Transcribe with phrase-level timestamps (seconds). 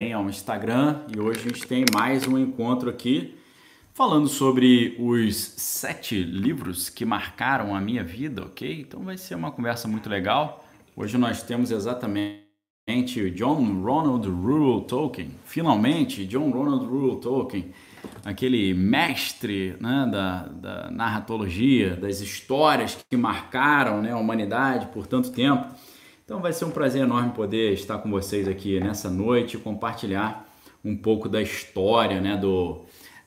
[0.00, 3.34] ao Instagram e hoje a gente tem mais um encontro aqui
[3.92, 8.82] falando sobre os sete livros que marcaram a minha vida, ok?
[8.82, 10.64] Então vai ser uma conversa muito legal.
[10.94, 12.44] Hoje nós temos exatamente
[13.34, 15.32] John Ronald Reuel Tolkien.
[15.44, 17.72] Finalmente, John Ronald Reuel Tolkien,
[18.24, 25.32] aquele mestre né, da, da narratologia, das histórias que marcaram né, a humanidade por tanto
[25.32, 25.74] tempo.
[26.28, 30.46] Então vai ser um prazer enorme poder estar com vocês aqui nessa noite e compartilhar
[30.84, 32.82] um pouco da história né, do,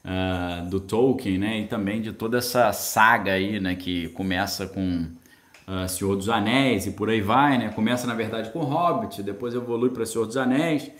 [0.05, 5.07] uh, do Tolkien né, e também de toda essa saga aí né, que começa com
[5.67, 7.57] uh, Senhor dos Anéis e por aí vai.
[7.57, 7.69] Né?
[7.69, 10.91] Começa na verdade com Hobbit, depois evolui para Senhor dos Anéis,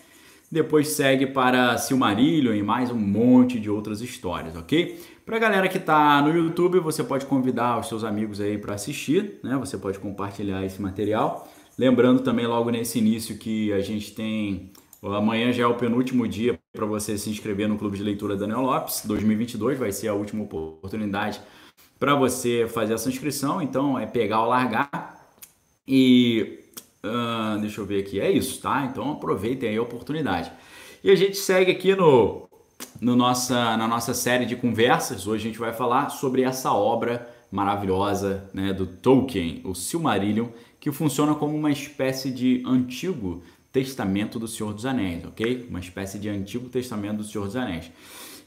[0.52, 5.00] depois segue para Silmarillion e mais um monte de outras histórias, ok?
[5.24, 8.74] Para a galera que está no YouTube, você pode convidar os seus amigos aí para
[8.74, 9.56] assistir, né?
[9.58, 11.48] Você pode compartilhar esse material.
[11.82, 16.60] Lembrando também logo nesse início que a gente tem amanhã já é o penúltimo dia
[16.72, 20.44] para você se inscrever no Clube de Leitura Daniel Lopes 2022, vai ser a última
[20.44, 21.42] oportunidade
[21.98, 25.28] para você fazer essa inscrição, então é pegar ou largar.
[25.88, 26.60] E
[27.04, 28.86] uh, deixa eu ver aqui, é isso, tá?
[28.86, 30.52] Então aproveitem aí a oportunidade.
[31.04, 32.48] E a gente segue aqui no,
[33.02, 35.26] no nossa, na nossa série de conversas.
[35.26, 40.48] Hoje a gente vai falar sobre essa obra maravilhosa né, do Tolkien, o Silmarillion,
[40.82, 45.68] que funciona como uma espécie de antigo testamento do Senhor dos Anéis, ok?
[45.70, 47.92] Uma espécie de antigo testamento do Senhor dos Anéis.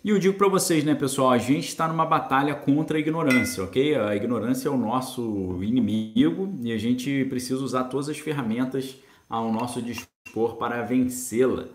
[0.05, 3.63] E eu digo para vocês, né, pessoal, a gente está numa batalha contra a ignorância,
[3.63, 3.95] ok?
[3.95, 8.97] A ignorância é o nosso inimigo e a gente precisa usar todas as ferramentas
[9.31, 11.67] ao nosso dispor para vencê-la.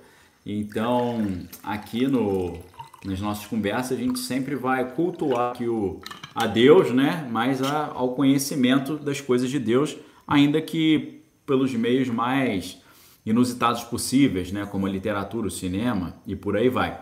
[0.45, 1.25] Então,
[1.63, 2.59] aqui no,
[3.03, 6.01] nas nossas conversas, a gente sempre vai cultuar que o,
[6.35, 7.27] a Deus, né?
[7.31, 9.97] Mas a, ao conhecimento das coisas de Deus
[10.29, 12.77] ainda que pelos meios mais
[13.25, 17.01] inusitados possíveis, né, como a literatura, o cinema e por aí vai.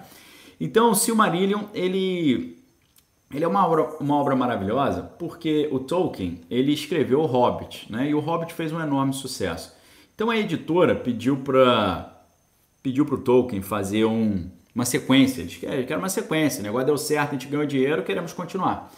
[0.60, 2.58] Então, o Silmarillion, ele,
[3.32, 8.10] ele é uma obra, uma obra maravilhosa porque o Tolkien, ele escreveu o Hobbit, né,
[8.10, 9.76] e o Hobbit fez um enorme sucesso.
[10.16, 12.14] Então, a editora pediu para
[12.82, 17.32] pediu o Tolkien fazer um, uma sequência, eles querem uma sequência, o negócio deu certo,
[17.32, 18.90] a gente ganhou dinheiro, queremos continuar.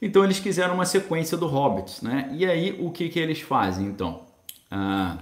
[0.00, 2.30] Então eles quiseram uma sequência do Hobbits, né?
[2.32, 4.22] E aí o que, que eles fazem então?
[4.70, 5.18] Ah,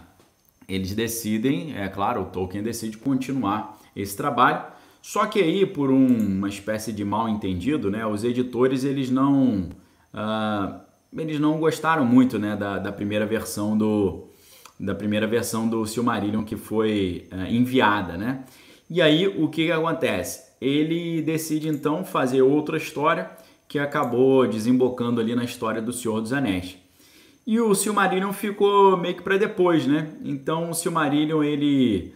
[0.69, 4.63] eles decidem, é claro, o Tolkien decide continuar esse trabalho.
[5.01, 9.71] Só que aí, por um, uma espécie de mal entendido, né, os editores eles não,
[10.13, 10.81] ah,
[11.17, 14.25] eles não gostaram muito, né, da, da primeira versão do
[14.79, 18.45] da primeira versão do Silmarillion que foi ah, enviada, né?
[18.89, 20.53] E aí o que, que acontece?
[20.61, 23.31] Ele decide então fazer outra história
[23.69, 26.79] que acabou desembocando ali na história do Senhor dos Anéis.
[27.47, 30.11] E o Silmarillion ficou meio que para depois, né?
[30.25, 32.15] Então o Silmarillion ele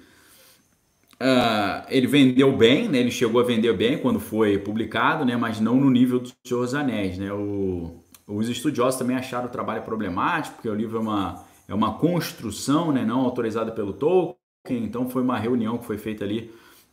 [1.21, 2.99] uh, ele vendeu bem, né?
[2.99, 5.37] Ele chegou a vender bem quando foi publicado, né?
[5.37, 7.33] Mas não no nível do Senhor dos Anéis, né?
[7.33, 11.95] O, os estudiosos também acharam o trabalho problemático, porque o livro é uma é uma
[11.95, 13.05] construção, né?
[13.05, 14.37] Não autorizada pelo Tolkien.
[14.85, 16.51] Então foi uma reunião que foi feita ali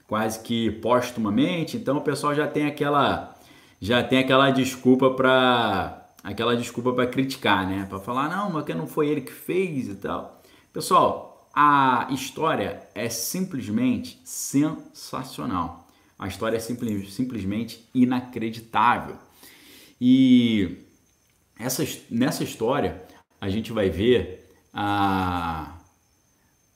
[0.08, 1.76] quase que póstumamente.
[1.78, 3.36] Então o pessoal já tem aquela
[3.80, 7.86] já tem aquela desculpa para aquela desculpa para criticar, né?
[7.90, 10.42] Para falar não, mas que não foi ele que fez e tal.
[10.74, 15.88] Pessoal, a história é simplesmente sensacional.
[16.18, 19.18] A história é simples, simplesmente inacreditável.
[20.00, 20.78] E
[21.58, 23.04] essa, nessa história
[23.40, 25.76] a gente vai ver a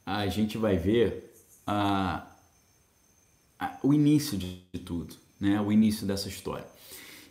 [0.06, 1.34] a gente vai ver
[1.66, 2.28] a,
[3.58, 5.62] a o início de tudo, né?
[5.62, 6.73] O início dessa história.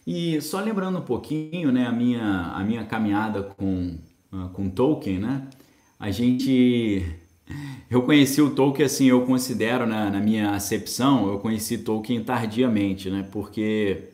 [0.06, 3.96] E só lembrando um pouquinho, né, a minha, a minha caminhada com,
[4.32, 5.46] uh, com Tolkien, né,
[5.98, 7.04] a gente...
[7.90, 13.10] Eu conheci o Tolkien, assim, eu considero, na, na minha acepção, eu conheci Tolkien tardiamente,
[13.10, 14.08] né, porque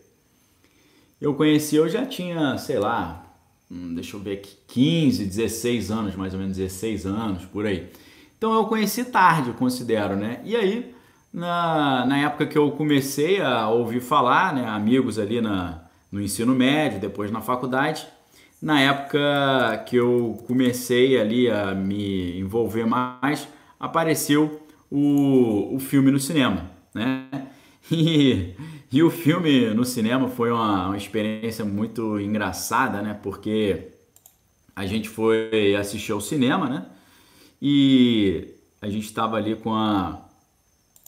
[1.21, 3.25] eu conheci, eu já tinha, sei lá,
[3.71, 7.89] hum, deixa eu ver aqui, 15, 16 anos, mais ou menos 16 anos, por aí.
[8.37, 10.95] Então eu conheci tarde, eu considero, né, e aí
[11.33, 16.55] na, na época que eu comecei a ouvir falar, né, amigos ali na, no ensino
[16.55, 18.07] médio, depois na faculdade,
[18.61, 23.47] na época que eu comecei ali a me envolver mais,
[23.79, 27.27] apareceu o, o filme no cinema, né?
[27.91, 28.55] E,
[28.93, 33.19] e o filme no cinema foi uma, uma experiência muito engraçada, né?
[33.23, 33.93] Porque
[34.77, 36.85] a gente foi assistir ao cinema, né?
[37.63, 40.28] E a gente estava ali com a,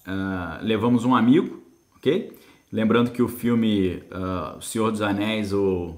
[0.07, 1.63] uh, levamos um amigo,
[1.97, 2.33] ok?
[2.73, 5.97] Lembrando que o filme uh, Senhor dos Anéis, o,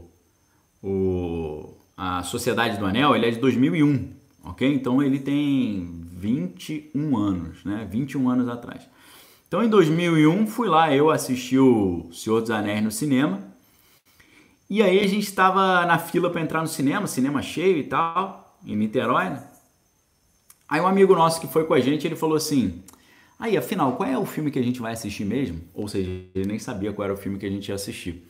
[0.83, 4.11] o, a Sociedade do Anel, ele é de 2001,
[4.45, 4.75] ok?
[4.75, 7.87] Então ele tem 21 anos, né?
[7.91, 8.89] 21 anos atrás.
[9.47, 13.53] Então em 2001 fui lá, eu assisti o Senhor dos Anéis no cinema.
[14.71, 18.57] E aí a gente estava na fila para entrar no cinema, cinema cheio e tal,
[18.65, 19.29] em Niterói.
[19.29, 19.47] Né?
[20.67, 22.83] Aí um amigo nosso que foi com a gente, ele falou assim:
[23.43, 25.63] Aí, afinal, qual é o filme que a gente vai assistir mesmo?
[25.75, 28.25] Ou seja, ele nem sabia qual era o filme que a gente ia assistir.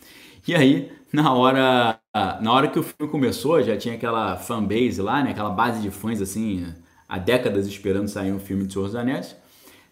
[0.48, 2.00] E aí, na hora,
[2.40, 5.32] na hora que o filme começou, já tinha aquela fanbase lá, né?
[5.32, 6.66] Aquela base de fãs assim,
[7.06, 9.36] há décadas esperando sair um filme de Senhor dos Anéis.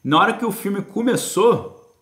[0.03, 1.95] Na hora que o filme começou,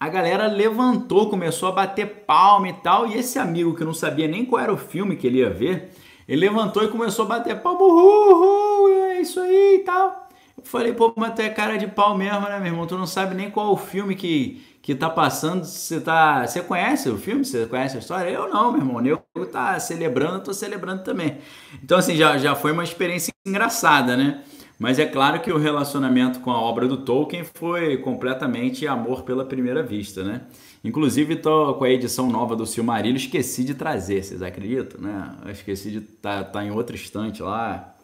[0.00, 4.26] a galera levantou, começou a bater palma e tal, e esse amigo que não sabia
[4.26, 5.90] nem qual era o filme que ele ia ver,
[6.26, 10.23] ele levantou e começou a bater palma, uhul, é isso aí e tal.
[10.56, 12.86] Eu falei, pô, mas tu é cara de pau mesmo, né, meu irmão?
[12.86, 15.64] Tu não sabe nem qual o filme que, que tá passando.
[15.64, 16.46] Você tá.
[16.46, 17.44] Você conhece o filme?
[17.44, 18.30] Você conhece a história?
[18.30, 19.04] Eu não, meu irmão.
[19.34, 21.38] Eu tá celebrando, tô celebrando também.
[21.82, 24.42] Então, assim, já, já foi uma experiência engraçada, né?
[24.78, 29.44] Mas é claro que o relacionamento com a obra do Tolkien foi completamente amor pela
[29.44, 30.42] primeira vista, né?
[30.82, 35.36] Inclusive, tô com a edição nova do Silmarillion, esqueci de trazer, vocês acreditam, né?
[35.44, 37.94] Eu esqueci de tá, tá em outro estante lá.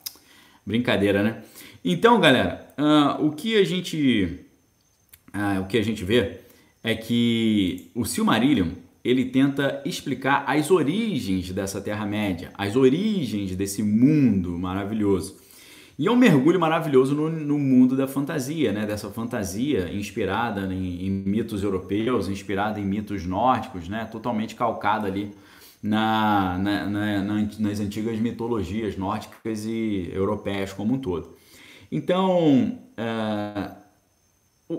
[0.65, 1.43] Brincadeira, né?
[1.85, 4.41] Então, galera, uh, o que a gente
[5.35, 6.41] uh, o que a gente vê
[6.83, 8.71] é que o Silmarillion
[9.03, 15.39] ele tenta explicar as origens dessa Terra Média, as origens desse mundo maravilhoso.
[15.99, 18.87] E é um mergulho maravilhoso no, no mundo da fantasia, né?
[18.87, 24.07] Dessa fantasia inspirada em, em, mitos europeus, inspirada em mitos nórdicos, né?
[24.07, 25.31] Totalmente calcada ali
[25.83, 31.40] na, na, na, nas antigas mitologias nórdicas e europeias como um todo.
[31.91, 33.77] Então, uh,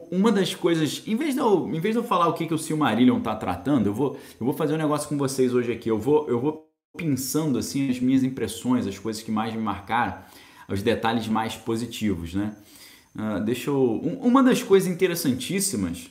[0.10, 2.54] uma das coisas, em vez de eu, em vez de eu falar o que, que
[2.54, 5.90] o Silmarillion está tratando, eu vou, eu vou fazer um negócio com vocês hoje aqui.
[5.90, 10.18] Eu vou, eu vou pensando assim as minhas impressões, as coisas que mais me marcaram,
[10.68, 12.56] os detalhes mais positivos, né?
[13.14, 16.10] Uh, deixa eu, um, uma das coisas interessantíssimas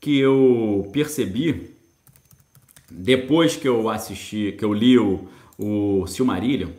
[0.00, 1.76] que eu percebi
[2.90, 5.28] depois que eu assisti, que eu li o,
[5.58, 6.70] o Silmarillion,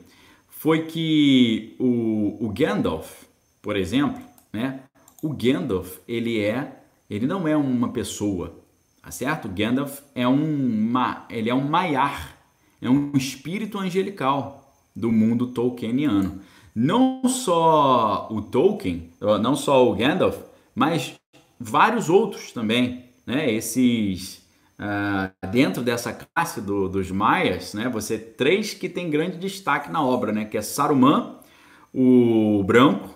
[0.49, 3.23] foi que o, o Gandalf,
[3.61, 4.21] por exemplo,
[4.51, 4.81] né?
[5.21, 8.55] O Gandalf, ele é, ele não é uma pessoa,
[9.01, 9.45] tá certo?
[9.45, 10.93] O Gandalf é um,
[11.29, 12.37] ele é um Maiar,
[12.81, 16.41] é um espírito angelical do mundo tolkieniano.
[16.73, 19.09] Não só o Tolkien,
[19.41, 20.37] não só o Gandalf,
[20.73, 21.19] mas
[21.59, 23.51] vários outros também, né?
[23.51, 24.41] Esses
[24.79, 27.89] uh, dentro dessa classe do, dos maias, né?
[27.89, 30.45] Você três que tem grande destaque na obra, né?
[30.45, 31.35] Que é Saruman,
[31.93, 33.09] o branco,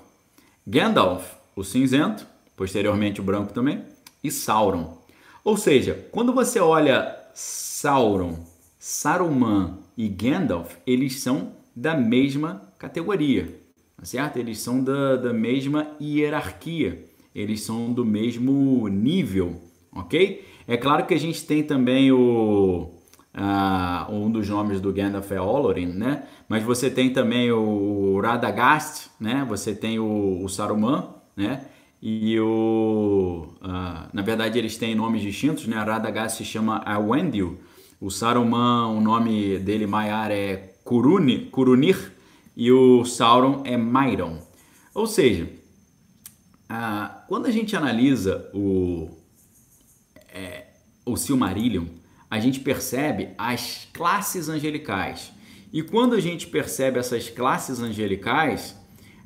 [0.68, 2.26] Gandalf, o cinzento,
[2.56, 3.84] posteriormente o branco também,
[4.24, 4.98] e Sauron.
[5.44, 8.44] Ou seja, quando você olha Sauron,
[8.80, 13.62] Saruman e Gandalf, eles são da mesma categoria,
[13.96, 14.38] tá certo?
[14.38, 20.46] Eles são da, da mesma hierarquia, eles são do mesmo nível, ok?
[20.68, 22.95] É claro que a gente tem também o,
[23.36, 26.24] Uh, um dos nomes do Gandalf é Olorin, né?
[26.48, 29.46] Mas você tem também o Radagast, né?
[29.50, 31.66] Você tem o, o Saruman, né?
[32.02, 33.48] E o...
[33.62, 35.76] Uh, na verdade eles têm nomes distintos, né?
[35.76, 37.60] Radagast se chama Awendil,
[38.00, 42.14] o Saruman, o nome dele maior é Kuruni, Kurunir
[42.56, 44.40] e o Sauron é Mairon.
[44.94, 45.50] Ou seja,
[46.72, 49.10] uh, quando a gente analisa o,
[50.34, 50.68] é,
[51.06, 51.86] o Silmarillion,
[52.30, 55.32] a gente percebe as classes angelicais.
[55.72, 58.80] E quando a gente percebe essas classes angelicais,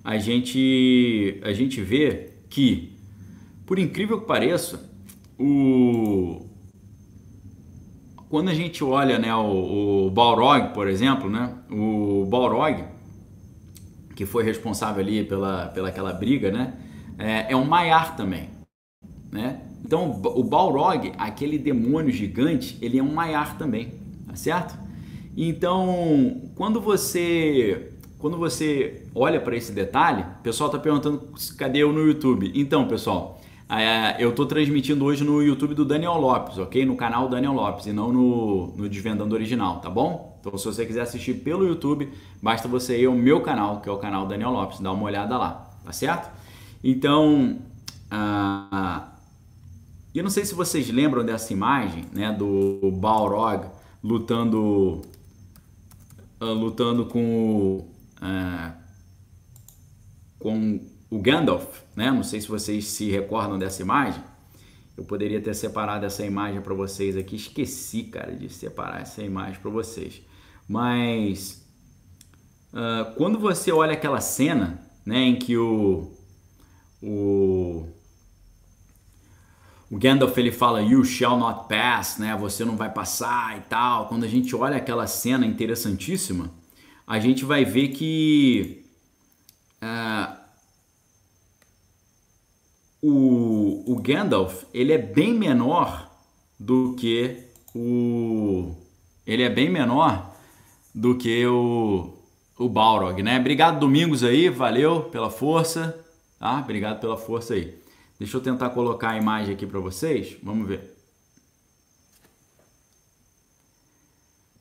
[0.04, 2.98] a gente, a gente vê que,
[3.66, 4.90] por incrível que pareça,
[5.38, 6.46] o,
[8.30, 12.84] quando a gente olha né, o, o Balrog, por exemplo, né, o Balrog,
[14.16, 16.74] que foi responsável ali pela, pela aquela briga, né,
[17.18, 18.50] é, é um Maiar também.
[19.32, 19.62] Né?
[19.84, 23.94] Então, o Balrog, aquele demônio gigante, ele é um Maiar também,
[24.28, 24.78] tá certo?
[25.36, 31.94] Então, quando você quando você olha para esse detalhe, o pessoal está perguntando cadê eu
[31.94, 32.52] no YouTube.
[32.54, 36.86] Então, pessoal, é, eu estou transmitindo hoje no YouTube do Daniel Lopes, ok?
[36.86, 40.38] No canal Daniel Lopes e não no, no Desvendando Original, tá bom?
[40.40, 42.10] Então, se você quiser assistir pelo YouTube,
[42.42, 45.38] basta você ir ao meu canal, que é o canal Daniel Lopes, dá uma olhada
[45.38, 46.30] lá, tá certo?
[46.84, 47.60] Então,
[48.10, 49.09] ah,
[50.18, 53.68] eu não sei se vocês lembram dessa imagem, né, do Balrog
[54.04, 55.02] lutando
[56.42, 57.88] uh, lutando com
[58.22, 58.74] uh,
[60.40, 62.12] com o Gandalf, né?
[62.12, 64.24] Não sei se vocês se recordam dessa imagem.
[64.96, 69.60] Eu poderia ter separado essa imagem para vocês aqui, esqueci, cara, de separar essa imagem
[69.60, 70.22] para vocês.
[70.68, 71.66] Mas
[72.74, 76.12] uh, quando você olha aquela cena, né, em que o
[77.02, 77.88] o
[79.92, 82.38] o Gandalf ele fala you shall not pass, né?
[82.38, 84.08] Você não vai passar e tal.
[84.08, 86.52] Quando a gente olha aquela cena interessantíssima,
[87.08, 88.86] a gente vai ver que
[89.82, 90.38] uh,
[93.02, 96.08] o, o Gandalf ele é bem menor
[96.60, 98.76] do que o
[99.26, 100.36] ele é bem menor
[100.94, 102.16] do que o
[102.60, 103.40] o Balrog, né?
[103.40, 105.98] Obrigado Domingos aí, valeu pela força,
[106.38, 106.60] tá?
[106.60, 107.74] Obrigado pela força aí.
[108.20, 110.36] Deixa eu tentar colocar a imagem aqui para vocês.
[110.44, 110.94] Vamos ver.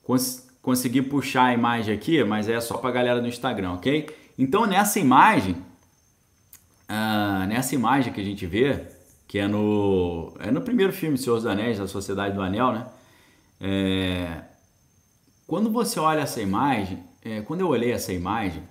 [0.02, 4.10] Cons consegui puxar a imagem aqui, mas é só para a galera do Instagram, ok?
[4.38, 8.86] Então nessa imagem, uh, nessa imagem que a gente vê,
[9.26, 12.86] que é no, é no primeiro filme Senhor dos Anéis, da Sociedade do Anel, né?
[13.60, 14.42] É,
[15.46, 18.62] quando você olha essa imagem, é, quando eu olhei essa imagem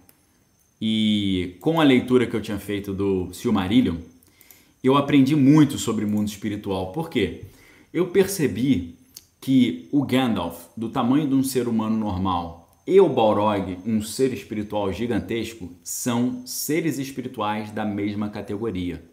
[0.80, 3.98] e com a leitura que eu tinha feito do Silmarillion,
[4.84, 6.92] eu aprendi muito sobre o mundo espiritual.
[6.92, 7.46] Por quê?
[7.94, 8.96] Eu percebi
[9.40, 14.32] que o Gandalf, do tamanho de um ser humano normal, e o Balrog, um ser
[14.34, 19.04] espiritual gigantesco, são seres espirituais da mesma categoria.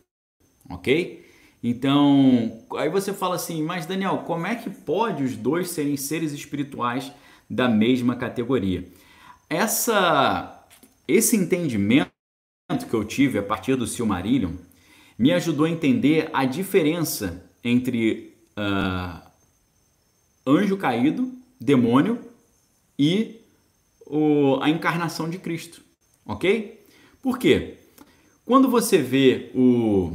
[0.71, 1.25] Ok?
[1.63, 6.33] Então, aí você fala assim, mas Daniel, como é que pode os dois serem seres
[6.33, 7.11] espirituais
[7.49, 8.87] da mesma categoria?
[9.49, 10.67] Essa,
[11.09, 12.11] esse entendimento
[12.89, 14.53] que eu tive a partir do Silmarillion
[15.19, 19.21] me ajudou a entender a diferença entre uh,
[20.47, 22.21] anjo caído, demônio
[22.99, 23.41] e
[24.07, 25.83] o, a encarnação de Cristo,
[26.27, 26.85] ok?
[27.23, 27.79] Por quê?
[28.45, 30.13] Quando você vê o,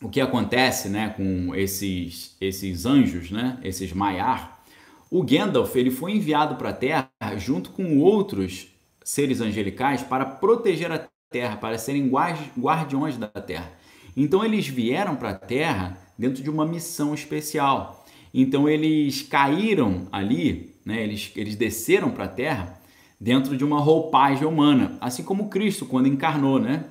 [0.00, 4.62] o que acontece né, com esses, esses anjos, né, esses Maiar,
[5.10, 8.68] o Gandalf ele foi enviado para a Terra junto com outros
[9.04, 13.72] seres angelicais para proteger a Terra, para serem guardiões da Terra.
[14.16, 18.04] Então eles vieram para a Terra dentro de uma missão especial.
[18.32, 21.02] Então eles caíram ali, né?
[21.02, 22.80] eles, eles desceram para a Terra
[23.20, 26.84] dentro de uma roupagem humana, assim como Cristo quando encarnou, né?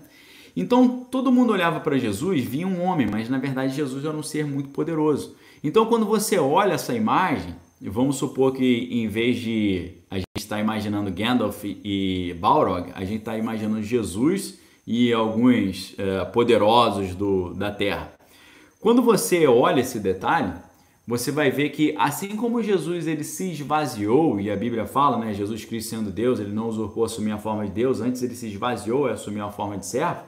[0.55, 4.23] Então todo mundo olhava para Jesus, via um homem, mas na verdade Jesus era um
[4.23, 5.35] ser muito poderoso.
[5.63, 10.55] Então quando você olha essa imagem, vamos supor que em vez de a gente estar
[10.55, 17.53] tá imaginando Gandalf e Balrog, a gente está imaginando Jesus e alguns uh, poderosos do,
[17.53, 18.13] da terra.
[18.79, 20.53] Quando você olha esse detalhe,
[21.07, 25.33] você vai ver que assim como Jesus ele se esvaziou, e a Bíblia fala, né,
[25.33, 28.47] Jesus Cristo sendo Deus, ele não usurpou assumir a forma de Deus, antes ele se
[28.47, 30.21] esvaziou e assumiu a forma de servo.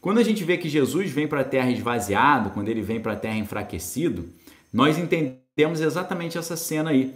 [0.00, 3.12] Quando a gente vê que Jesus vem para a terra esvaziado, quando ele vem para
[3.12, 4.30] a terra enfraquecido,
[4.72, 7.14] nós entendemos exatamente essa cena aí.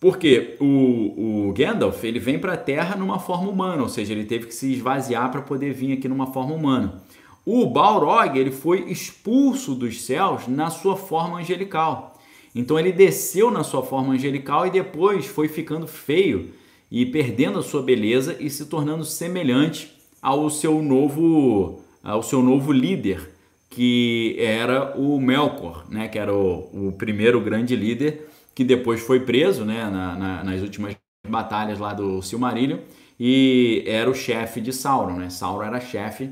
[0.00, 4.24] Porque o, o Gandalf ele vem para a Terra numa forma humana, ou seja, ele
[4.24, 7.02] teve que se esvaziar para poder vir aqui numa forma humana.
[7.44, 12.16] O Balrog ele foi expulso dos céus na sua forma angelical.
[12.54, 16.50] Então ele desceu na sua forma angelical e depois foi ficando feio
[16.90, 22.72] e perdendo a sua beleza e se tornando semelhante ao seu novo ao seu novo
[22.72, 23.30] líder,
[23.68, 28.27] que era o Melkor, né, que era o, o primeiro grande líder
[28.58, 30.96] que depois foi preso né, na, na, nas últimas
[31.28, 32.78] batalhas lá do Silmarillion
[33.16, 35.30] e era o chefe de Sauron, né?
[35.30, 36.28] Sauron era chefe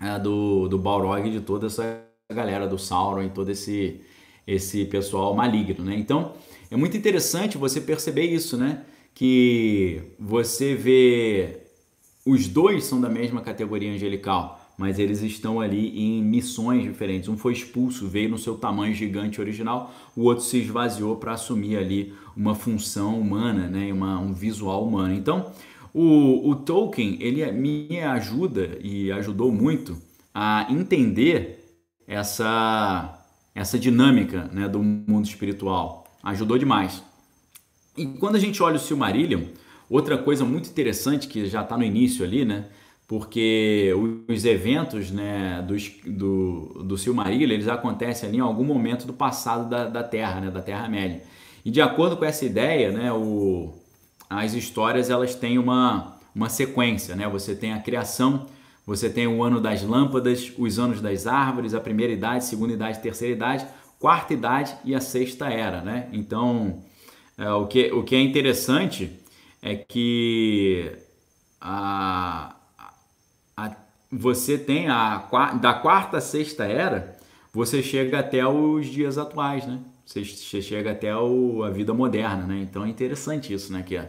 [0.00, 4.00] é, do, do Balrog de toda essa galera do Sauron e todo esse,
[4.46, 5.94] esse pessoal maligno, né?
[5.94, 6.32] Então
[6.70, 8.82] é muito interessante você perceber isso, né?
[9.14, 11.58] Que você vê
[12.24, 17.28] os dois são da mesma categoria angelical, mas eles estão ali em missões diferentes.
[17.28, 21.76] Um foi expulso, veio no seu tamanho gigante original, o outro se esvaziou para assumir
[21.76, 25.14] ali uma função humana, né, uma, um visual humano.
[25.14, 25.52] Então,
[25.92, 29.96] o, o Tolkien ele me ajuda e ajudou muito
[30.34, 33.20] a entender essa
[33.54, 36.04] essa dinâmica né, do mundo espiritual.
[36.22, 37.02] Ajudou demais.
[37.96, 39.42] E quando a gente olha o Silmarillion,
[39.88, 42.66] outra coisa muito interessante que já está no início ali, né?
[43.06, 43.92] Porque
[44.28, 45.76] os eventos né, do,
[46.10, 50.50] do, do Silmarillion eles acontecem ali em algum momento do passado da, da Terra, né,
[50.50, 51.22] da Terra-média.
[51.64, 53.74] E de acordo com essa ideia, né, o,
[54.28, 57.14] as histórias elas têm uma, uma sequência.
[57.14, 57.28] Né?
[57.28, 58.46] Você tem a criação,
[58.86, 63.00] você tem o ano das lâmpadas, os anos das árvores, a primeira idade, segunda idade,
[63.00, 63.66] terceira idade,
[63.98, 65.80] quarta idade e a sexta era.
[65.82, 66.08] Né?
[66.12, 66.82] Então,
[67.36, 69.10] é, o, que, o que é interessante
[69.62, 70.90] é que
[71.60, 72.53] a,
[74.10, 75.18] você tem a
[75.60, 77.16] da quarta a sexta era,
[77.52, 79.80] você chega até os dias atuais, né?
[80.06, 80.24] Você
[80.62, 82.60] chega até o, a vida moderna, né?
[82.62, 83.82] Então é interessante isso, né?
[83.82, 84.08] Que a,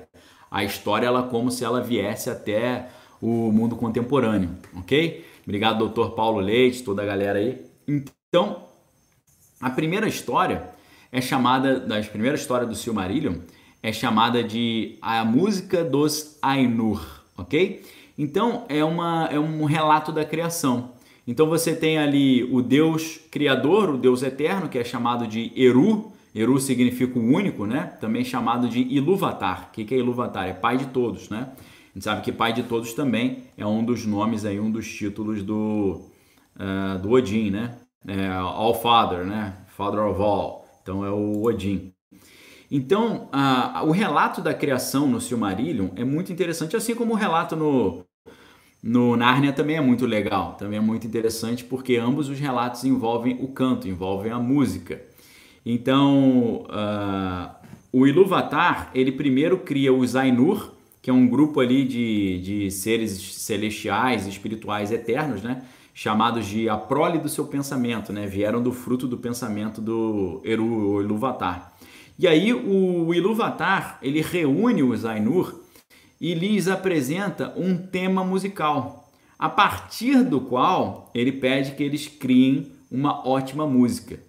[0.52, 2.90] a história ela como se ela viesse até
[3.22, 5.26] o mundo contemporâneo, ok?
[5.44, 7.66] Obrigado, doutor Paulo Leite, toda a galera aí.
[7.88, 8.64] Então,
[9.62, 10.70] A primeira história
[11.12, 13.36] é chamada, das primeiras histórias do Silmarillion,
[13.82, 17.84] é chamada de a música dos Ainur, ok?
[18.18, 20.92] Então é, uma, é um relato da criação.
[21.28, 26.12] Então você tem ali o Deus Criador, o Deus Eterno, que é chamado de Eru.
[26.34, 27.94] Eru significa o único, né?
[28.00, 29.70] Também chamado de Ilúvatar.
[29.70, 30.48] O que é Ilúvatar?
[30.48, 31.50] É pai de todos, né?
[31.58, 34.86] A gente sabe que pai de todos também é um dos nomes aí, um dos
[34.86, 36.02] títulos do,
[36.58, 37.78] uh, do Odin, né?
[38.06, 39.56] É, all Father, né?
[39.70, 40.66] Father of All.
[40.84, 41.95] Então é o Odin.
[42.70, 47.56] Então, uh, o relato da criação no Silmarillion é muito interessante, assim como o relato
[47.56, 48.04] no,
[48.82, 53.38] no Nárnia também é muito legal, também é muito interessante, porque ambos os relatos envolvem
[53.42, 55.02] o canto, envolvem a música.
[55.66, 57.56] Então, uh,
[57.92, 63.12] o Ilúvatar, ele primeiro cria os Ainur, que é um grupo ali de, de seres
[63.12, 65.64] celestiais, espirituais eternos, né?
[65.94, 68.28] chamados de a prole do seu pensamento, né?
[68.28, 71.75] vieram do fruto do pensamento do Eru Ilúvatar.
[72.18, 75.62] E aí o Ilúvatar, ele reúne os Ainur
[76.20, 82.72] e lhes apresenta um tema musical, a partir do qual ele pede que eles criem
[82.90, 84.20] uma ótima música.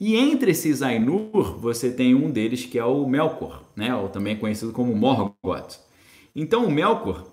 [0.00, 3.94] E entre esses Ainur, você tem um deles que é o Melkor, né?
[3.94, 5.80] ou também conhecido como Morgoth.
[6.36, 7.24] Então o Melkor,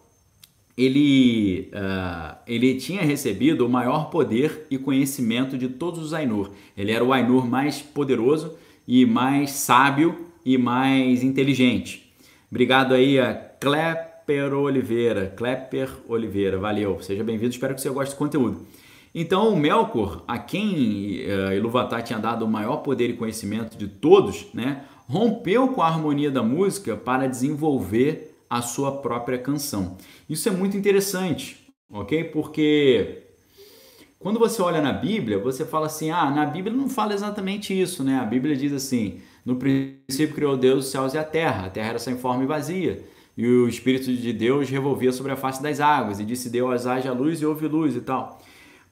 [0.77, 6.51] ele, uh, ele tinha recebido o maior poder e conhecimento de todos os Ainur.
[6.75, 8.55] Ele era o Ainur mais poderoso
[8.87, 12.13] e mais sábio e mais inteligente.
[12.49, 18.17] Obrigado aí a Klepper Oliveira, Klepper Oliveira, valeu, seja bem-vindo, espero que você goste do
[18.17, 18.65] conteúdo.
[19.13, 23.87] Então, o Melkor, a quem uh, Iluvatar tinha dado o maior poder e conhecimento de
[23.87, 29.97] todos, né, rompeu com a harmonia da música para desenvolver a sua própria canção.
[30.29, 31.57] Isso é muito interessante,
[31.89, 32.23] ok?
[32.25, 33.20] Porque
[34.21, 38.03] quando você olha na Bíblia, você fala assim: ah, na Bíblia não fala exatamente isso,
[38.03, 38.19] né?
[38.19, 41.89] A Bíblia diz assim: no princípio criou Deus os céus e a terra, a terra
[41.89, 43.03] era sem forma e vazia.
[43.35, 47.11] E o Espírito de Deus revolvia sobre a face das águas, e disse Deus haja
[47.11, 48.39] luz e houve luz e tal.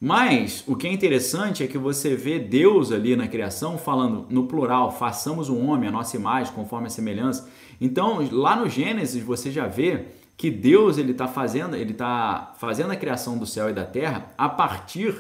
[0.01, 4.47] Mas o que é interessante é que você vê Deus ali na criação falando no
[4.47, 7.49] plural, façamos um homem a nossa imagem, conforme a semelhança.
[7.81, 10.05] Então, lá no Gênesis você já vê
[10.39, 14.33] que Deus ele está fazendo, ele está fazendo a criação do céu e da terra
[14.37, 15.13] a partir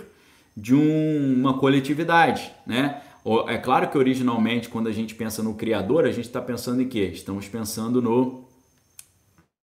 [0.55, 3.01] de um, uma coletividade, né?
[3.49, 6.87] É claro que originalmente quando a gente pensa no Criador a gente está pensando em
[6.87, 7.11] quê?
[7.13, 8.47] Estamos pensando no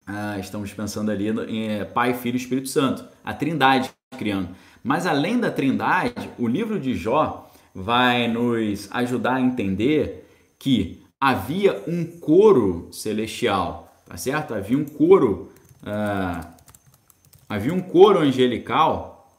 [0.08, 4.49] ah, estamos pensando ali em é, Pai, Filho e Espírito Santo, a Trindade criando.
[4.84, 10.27] Mas além da Trindade, o livro de Jó vai nos ajudar a entender
[10.58, 14.53] que havia um coro celestial tá certo?
[14.53, 15.51] Havia um coro,
[15.83, 16.47] uh,
[17.49, 19.29] havia um coro angelical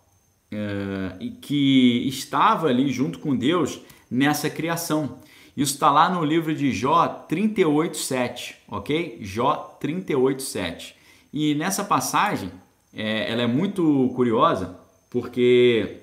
[0.53, 5.19] uh, que estava ali junto com Deus nessa criação.
[5.57, 9.19] Isso está lá no livro de Jó 38:7, ok?
[9.23, 10.95] Jó 38:7.
[11.33, 12.51] E nessa passagem,
[12.93, 14.79] é, ela é muito curiosa
[15.11, 16.03] porque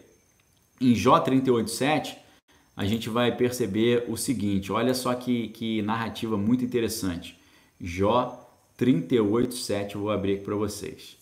[0.81, 2.15] em Jó 38:7
[2.75, 7.37] a gente vai perceber o seguinte: olha só que, que narrativa muito interessante.
[7.79, 8.42] Jó
[8.77, 11.17] 38, 7, vou abrir aqui para vocês.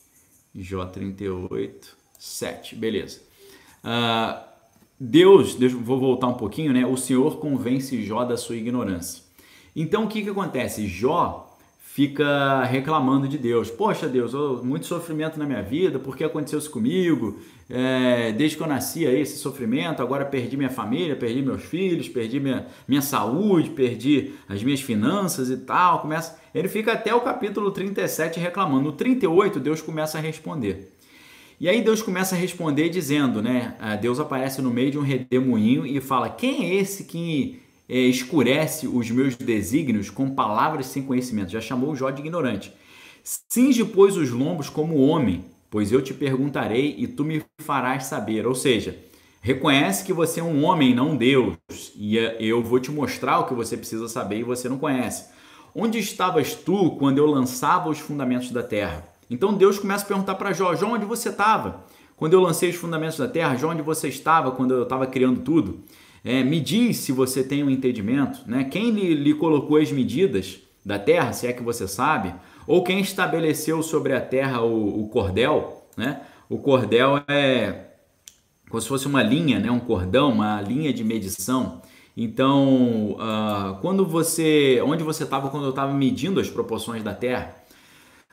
[0.55, 3.21] Jó 38, 7, beleza.
[3.83, 4.41] Uh,
[4.99, 6.85] Deus, Deus, vou voltar um pouquinho, né?
[6.85, 9.23] O Senhor convence Jó da sua ignorância.
[9.75, 10.87] Então o que, que acontece?
[10.87, 11.50] Jó
[12.01, 13.69] fica reclamando de Deus.
[13.69, 14.33] Poxa, Deus,
[14.63, 17.37] muito sofrimento na minha vida, por que aconteceu isso comigo?
[17.69, 22.09] É, desde que eu nasci aí, esse sofrimento, agora perdi minha família, perdi meus filhos,
[22.09, 25.99] perdi minha, minha saúde, perdi as minhas finanças e tal.
[25.99, 28.81] Começa, ele fica até o capítulo 37 reclamando.
[28.81, 30.91] No 38, Deus começa a responder.
[31.59, 33.75] E aí Deus começa a responder dizendo, né?
[34.01, 37.60] Deus aparece no meio de um redemoinho e fala: Quem é esse que
[37.91, 41.51] é, escurece os meus desígnios com palavras sem conhecimento.
[41.51, 42.73] Já chamou Jó de ignorante.
[43.21, 48.47] Cinge, pois, os lombos como homem, pois eu te perguntarei e tu me farás saber.
[48.47, 48.97] Ou seja,
[49.41, 51.57] reconhece que você é um homem, não Deus,
[51.93, 55.29] e é, eu vou te mostrar o que você precisa saber e você não conhece.
[55.75, 59.05] Onde estavas tu quando eu lançava os fundamentos da terra?
[59.29, 61.83] Então Deus começa a perguntar para Jó: Jó, onde você estava?
[62.15, 65.41] Quando eu lancei os fundamentos da terra, Jó, onde você estava quando eu estava criando
[65.41, 65.83] tudo?
[66.23, 68.63] É, me diz se você tem um entendimento, né?
[68.63, 72.33] Quem lhe, lhe colocou as medidas da terra, se é que você sabe,
[72.67, 76.21] ou quem estabeleceu sobre a terra o, o cordel, né?
[76.49, 77.87] O cordel é
[78.69, 79.69] como se fosse uma linha, né?
[79.69, 81.81] Um cordão, uma linha de medição.
[82.15, 87.55] Então, uh, quando você, onde você estava quando eu estava medindo as proporções da Terra?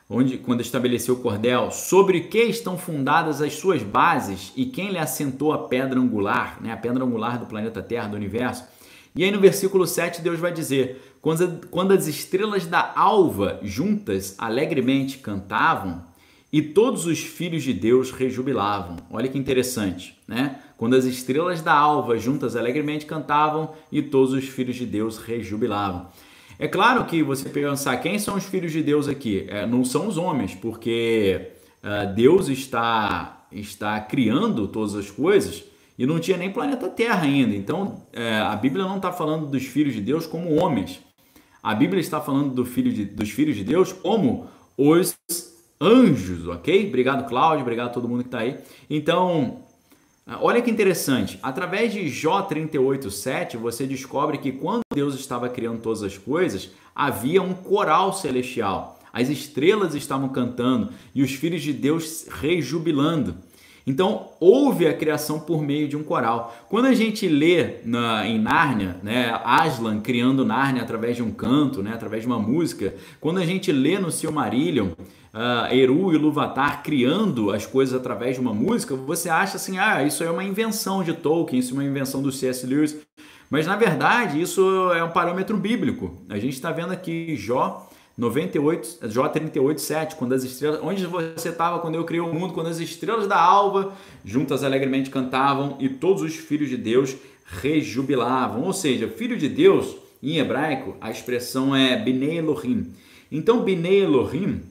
[0.09, 4.97] Onde quando estabeleceu o cordel, sobre que estão fundadas as suas bases e quem lhe
[4.97, 8.63] assentou a pedra angular, né, a pedra angular do planeta Terra, do universo.
[9.15, 14.35] E aí no versículo 7 Deus vai dizer: quando, quando as estrelas da alva juntas
[14.39, 16.09] alegremente cantavam,
[16.51, 18.97] e todos os filhos de Deus rejubilavam.
[19.11, 20.59] Olha que interessante, né?
[20.77, 26.07] Quando as estrelas da alva juntas alegremente cantavam e todos os filhos de Deus rejubilavam.
[26.61, 30.07] É claro que você pensar quem são os filhos de Deus aqui, é, não são
[30.07, 35.63] os homens, porque uh, Deus está, está criando todas as coisas
[35.97, 37.55] e não tinha nem planeta Terra ainda.
[37.55, 40.99] Então é, a Bíblia não está falando dos filhos de Deus como homens.
[41.63, 45.17] A Bíblia está falando do filho de, dos filhos de Deus como os
[45.79, 46.89] anjos, ok?
[46.89, 48.57] Obrigado, Cláudio, obrigado a todo mundo que está aí.
[48.89, 49.63] Então,
[50.41, 56.03] olha que interessante, através de Jó 38:7, você descobre que quando Deus estava criando todas
[56.03, 58.99] as coisas, havia um coral celestial.
[59.11, 63.35] As estrelas estavam cantando e os filhos de Deus rejubilando.
[63.85, 66.55] Então, houve a criação por meio de um coral.
[66.69, 71.81] Quando a gente lê na, em Nárnia, né, Aslan criando Nárnia através de um canto,
[71.81, 74.89] né, através de uma música, quando a gente lê no Silmarillion,
[75.33, 80.03] uh, Eru e Luvatar criando as coisas através de uma música, você acha assim, ah,
[80.03, 82.65] isso é uma invenção de Tolkien, isso é uma invenção do C.S.
[82.65, 82.97] Lewis.
[83.49, 86.21] Mas na verdade, isso é um parâmetro bíblico.
[86.29, 87.88] A gente está vendo aqui Jó
[88.19, 92.53] 98, Jó 38, 7, quando as estrelas, onde você estava quando eu criei o mundo,
[92.53, 93.93] quando as estrelas da alva
[94.25, 98.63] juntas alegremente cantavam e todos os filhos de Deus rejubilavam.
[98.63, 102.93] Ou seja, filho de Deus, em hebraico, a expressão é Bnei Elohim.
[103.31, 104.63] Então, Bnei Elohim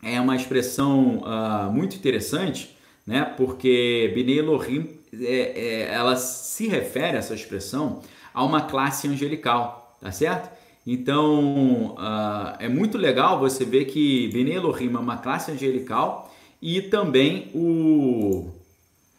[0.00, 3.24] é uma expressão uh, muito interessante, né?
[3.36, 10.12] Porque Bnei Elohim, é, é, ela se refere, essa expressão, a uma classe angelical, tá
[10.12, 10.57] certo?
[10.90, 16.80] Então, uh, é muito legal você ver que Bnei Elohim é uma classe angelical e
[16.80, 18.48] também o,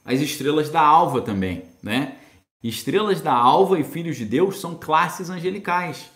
[0.03, 2.15] as estrelas da alva também, né?
[2.63, 6.09] Estrelas da alva e filhos de Deus são classes angelicais.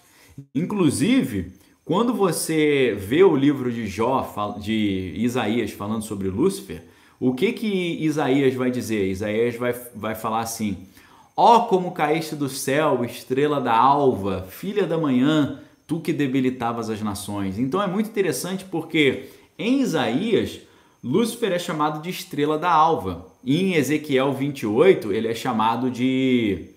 [0.56, 1.54] Inclusive,
[1.86, 6.84] quando você vê o livro de Jó, de Isaías falando sobre Lúcifer,
[7.20, 9.08] o que que Isaías vai dizer?
[9.08, 10.88] Isaías vai, vai falar assim:
[11.36, 17.02] Ó como caíste do céu, estrela da alva, filha da manhã, tu que debilitavas as
[17.02, 17.58] nações.
[17.58, 20.60] Então é muito interessante porque em Isaías,
[21.04, 23.28] Lúcifer é chamado de estrela da alva.
[23.46, 26.70] Em Ezequiel 28, ele é chamado de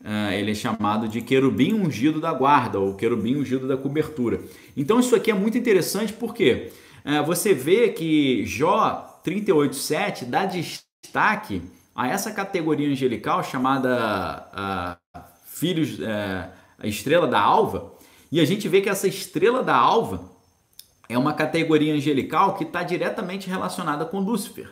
[0.00, 4.40] uh, ele é chamado de querubim ungido da guarda ou querubim ungido da cobertura.
[4.76, 6.70] Então isso aqui é muito interessante porque
[7.04, 11.62] uh, você vê que Jó 38:7 dá destaque
[11.94, 15.98] a essa categoria angelical chamada uh, filhos
[16.78, 17.94] a estrela da alva
[18.30, 20.22] e a gente vê que essa estrela da alva
[21.08, 24.70] é uma categoria angelical que está diretamente relacionada com Lúcifer.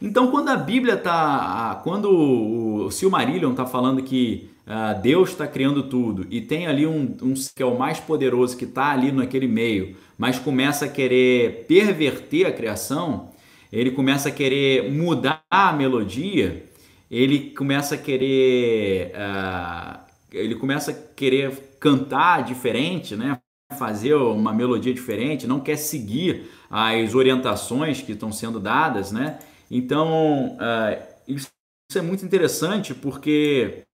[0.00, 5.84] Então, quando a Bíblia está, quando o Silmarillion está falando que uh, Deus está criando
[5.84, 9.46] tudo e tem ali um, um que é o mais poderoso que está ali naquele
[9.46, 13.30] meio, mas começa a querer perverter a criação,
[13.72, 16.64] ele começa a querer mudar a melodia,
[17.10, 19.98] ele começa a querer, uh,
[20.30, 23.38] ele começa a querer cantar diferente, né?
[23.78, 29.38] fazer uma melodia diferente, não quer seguir as orientações que estão sendo dadas, né?
[29.70, 31.48] Então, uh, isso
[31.94, 33.84] é muito interessante porque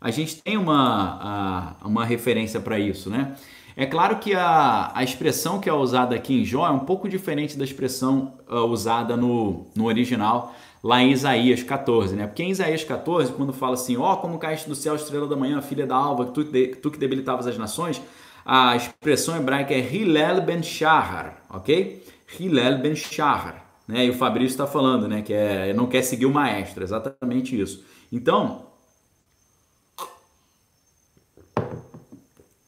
[0.00, 3.34] a gente tem uma, a, uma referência para isso, né?
[3.76, 7.08] É claro que a, a expressão que é usada aqui em Jó é um pouco
[7.08, 12.26] diferente da expressão uh, usada no, no original, lá em Isaías 14, né?
[12.26, 15.36] Porque em Isaías 14, quando fala assim, ó, oh, como caíste do céu, estrela da
[15.36, 18.00] manhã, filha da alva, tu, tu que debilitavas as nações,
[18.44, 22.04] a expressão hebraica é Hillel ben Shahar, ok?
[22.38, 24.06] Hillel ben Shahar né?
[24.06, 25.22] E o Fabrício está falando, né?
[25.22, 27.84] Que é não quer seguir o maestro, exatamente isso.
[28.10, 28.66] Então,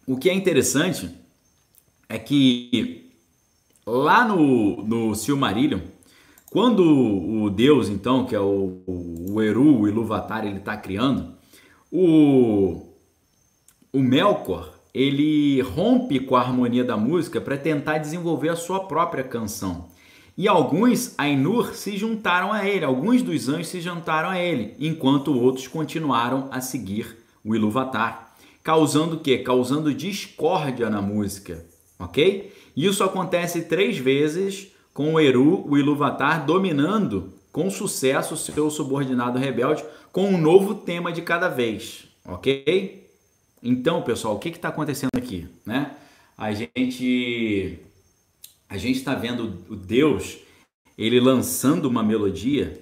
[0.06, 1.10] o que é interessante
[2.08, 3.10] é que
[3.84, 5.80] lá no, no Silmarillion,
[6.50, 11.34] quando o Deus, então, que é o, o Eru, o Iluvatar, ele está criando,
[11.90, 12.86] o,
[13.92, 19.24] o Melkor, ele rompe com a harmonia da música para tentar desenvolver a sua própria
[19.24, 19.88] canção.
[20.38, 25.38] E alguns Ainur se juntaram a ele, alguns dos anjos se juntaram a ele, enquanto
[25.38, 28.25] outros continuaram a seguir o Iluvatar,
[28.66, 29.38] causando o quê?
[29.38, 31.64] Causando discórdia na música,
[32.00, 32.52] ok?
[32.76, 39.84] Isso acontece três vezes com o Eru, o Iluvatar, dominando com sucesso seu subordinado rebelde
[40.10, 43.08] com um novo tema de cada vez, ok?
[43.62, 45.92] Então, pessoal, o que está acontecendo aqui, né?
[46.36, 47.78] A gente
[48.68, 50.38] a gente está vendo o Deus
[50.98, 52.80] ele lançando uma melodia,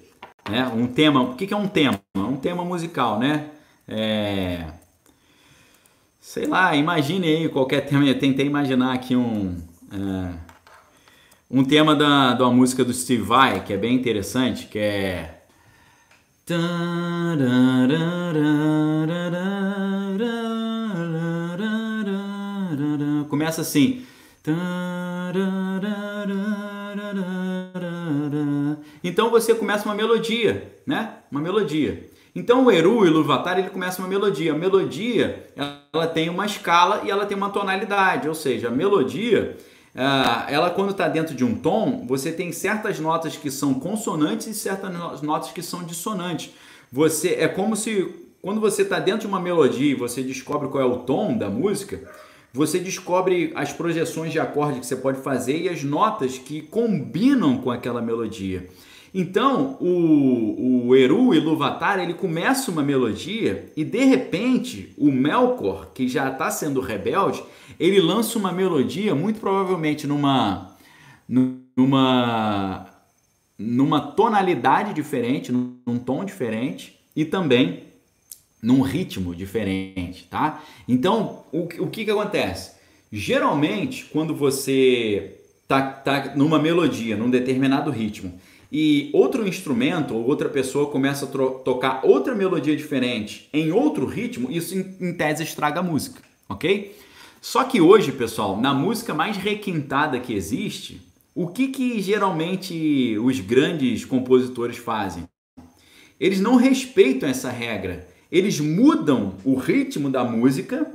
[0.49, 0.67] né?
[0.67, 1.21] Um tema.
[1.21, 2.01] O que, que é um tema?
[2.15, 3.51] Um tema musical, né?
[3.87, 4.65] É,
[6.25, 8.03] sei lá, imagine aí qualquer tema.
[8.03, 9.55] Eu tentei imaginar aqui um
[9.93, 10.33] é,
[11.49, 15.43] um tema da, da música do Steve Vai que é bem interessante, que é
[23.29, 24.03] Começa assim.
[29.03, 31.19] Então você começa uma melodia, né?
[31.31, 32.09] Uma melodia.
[32.35, 34.51] Então o Eru e o Luvatar ele começa uma melodia.
[34.53, 35.47] A melodia
[35.93, 39.55] ela tem uma escala e ela tem uma tonalidade, ou seja, a melodia
[40.49, 44.53] ela quando está dentro de um tom, você tem certas notas que são consonantes e
[44.53, 46.51] certas notas que são dissonantes.
[46.91, 50.83] Você é como se quando você está dentro de uma melodia e você descobre qual
[50.83, 52.01] é o tom da música,
[52.53, 57.57] você descobre as projeções de acorde que você pode fazer e as notas que combinam
[57.57, 58.67] com aquela melodia.
[59.17, 66.05] Então, o, o Eru Iluvatar, ele começa uma melodia e de repente o Melkor, que
[66.05, 67.41] já está sendo rebelde,
[67.79, 70.75] ele lança uma melodia muito provavelmente numa
[71.29, 72.87] numa
[73.57, 77.83] numa tonalidade diferente, num tom diferente e também
[78.61, 80.61] num ritmo diferente, tá?
[80.85, 82.73] Então, o, o que que acontece?
[83.09, 88.37] Geralmente, quando você tá, tá numa melodia, num determinado ritmo,
[88.71, 94.51] e outro instrumento ou outra pessoa começa a tocar outra melodia diferente em outro ritmo,
[94.51, 96.95] isso em, em tese estraga a música, ok?
[97.41, 101.01] Só que hoje, pessoal, na música mais requintada que existe,
[101.33, 105.25] o que, que geralmente os grandes compositores fazem?
[106.19, 110.85] Eles não respeitam essa regra eles mudam o ritmo da música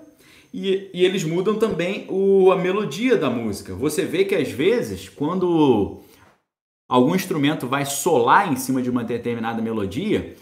[0.53, 3.75] e, e eles mudam também o, a melodia da música.
[3.75, 6.03] Você vê que às vezes, quando
[6.90, 10.35] algum instrumento vai solar em cima de uma determinada melodia,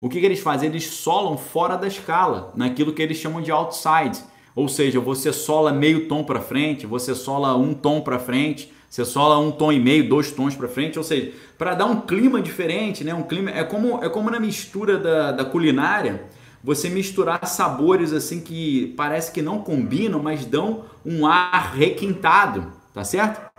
[0.00, 0.70] o que, que eles fazem?
[0.70, 4.18] Eles solam fora da escala, naquilo que eles chamam de outside.
[4.56, 9.04] Ou seja, você sola meio tom para frente, você sola um tom para frente, você
[9.04, 12.40] sola um tom e meio, dois tons para frente, ou seja, para dar um clima
[12.42, 13.14] diferente, né?
[13.14, 16.24] Um clima é como é como na mistura da, da culinária,
[16.64, 23.04] você misturar sabores assim que parece que não combinam, mas dão um ar requintado, tá
[23.04, 23.51] certo?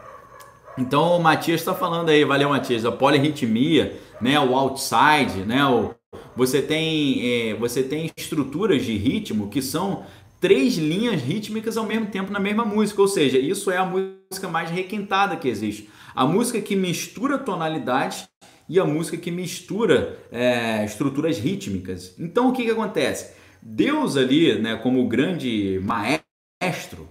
[0.78, 5.94] Então o Matias está falando aí, valeu Matias, a polirritmia, né, o outside, né, o,
[6.36, 10.04] você tem é, você tem estruturas de ritmo que são
[10.42, 14.50] três linhas rítmicas ao mesmo tempo na mesma música, ou seja, isso é a música
[14.50, 15.90] mais requintada que existe.
[16.14, 18.28] A música que mistura tonalidades
[18.68, 22.16] e a música que mistura é, estruturas rítmicas.
[22.20, 23.34] Então o que, que acontece?
[23.62, 27.08] Deus ali, né, como grande maestro,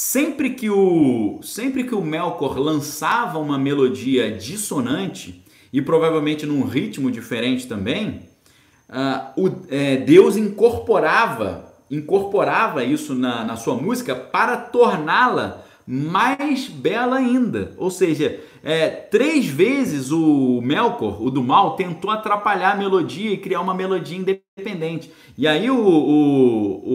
[0.00, 7.10] sempre que o sempre que o Melkor lançava uma melodia dissonante e provavelmente num ritmo
[7.10, 8.22] diferente também,
[8.88, 17.16] uh, o, é, Deus incorporava incorporava isso na, na sua música para torná-la mais bela
[17.16, 17.72] ainda.
[17.76, 23.36] Ou seja, é, três vezes o Melkor, o do mal, tentou atrapalhar a melodia e
[23.36, 25.10] criar uma melodia independente.
[25.36, 26.92] E aí o, o,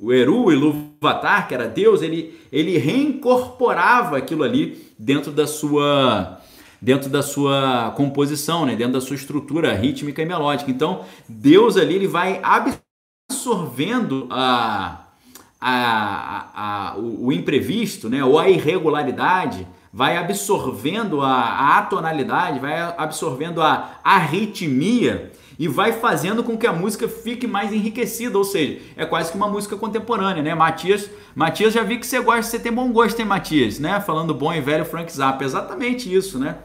[0.00, 6.40] o, o Eru Iluvatar, que era Deus, ele, ele reincorporava aquilo ali dentro da sua
[6.80, 8.76] dentro da sua composição, né?
[8.76, 10.70] dentro da sua estrutura rítmica e melódica.
[10.70, 15.03] Então, Deus ali ele vai absorvendo a,
[15.66, 22.78] a, a, o, o imprevisto, né, ou a irregularidade, vai absorvendo a, a atonalidade, vai
[22.98, 28.78] absorvendo a arritmia e vai fazendo com que a música fique mais enriquecida, ou seja,
[28.94, 30.54] é quase que uma música contemporânea, né?
[30.54, 34.00] Matias, Matias já vi que você gosta, você tem bom gosto, hein, Matias, né?
[34.00, 36.56] Falando bom e velho Frank Zappa, exatamente isso, né?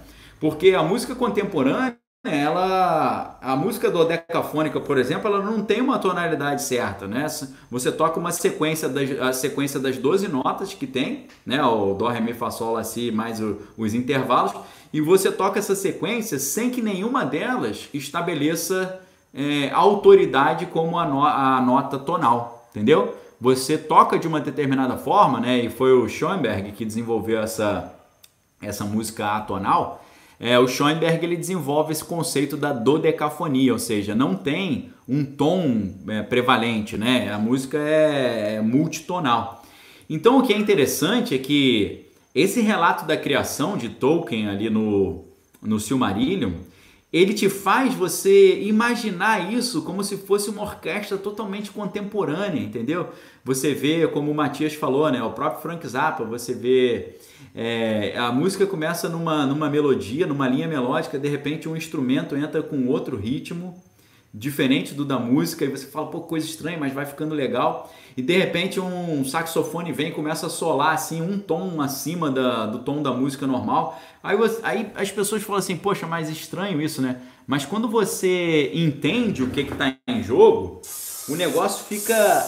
[0.42, 5.98] Porque a música contemporânea ela a música do decafônica, por exemplo, ela não tem uma
[5.98, 7.26] tonalidade certa, né?
[7.72, 11.64] Você toca uma sequência das a sequência das 12 notas que tem, né?
[11.64, 14.52] O dó, ré, mi, fá, sol, lá, si, mais o, os intervalos,
[14.92, 19.00] e você toca essa sequência sem que nenhuma delas estabeleça
[19.34, 23.16] é, autoridade como a, no, a nota tonal, entendeu?
[23.40, 25.60] Você toca de uma determinada forma, né?
[25.60, 27.96] E foi o Schoenberg que desenvolveu essa
[28.62, 30.04] essa música atonal
[30.40, 35.94] é, o Schoenberg ele desenvolve esse conceito da dodecafonia, ou seja, não tem um tom
[36.08, 37.32] é, prevalente, né?
[37.32, 39.64] A música é, é multitonal.
[40.10, 45.26] Então o que é interessante é que esse relato da criação de Tolkien ali no,
[45.62, 46.52] no Silmarillion,
[47.12, 53.10] ele te faz você imaginar isso como se fosse uma orquestra totalmente contemporânea, entendeu?
[53.44, 55.22] Você vê, como o Matias falou, né?
[55.24, 57.18] O próprio Frank Zappa, você vê
[57.56, 62.62] é, a música começa numa, numa melodia, numa linha melódica, de repente um instrumento entra
[62.62, 63.76] com outro ritmo,
[64.34, 67.92] diferente do da música, e você fala, pô, coisa estranha, mas vai ficando legal.
[68.16, 72.66] E de repente um saxofone vem e começa a solar assim, um tom acima da,
[72.66, 74.00] do tom da música normal.
[74.22, 77.22] Aí, você, aí as pessoas falam assim, poxa, mas estranho isso, né?
[77.48, 80.82] Mas quando você entende o que está em jogo,
[81.28, 82.46] o negócio fica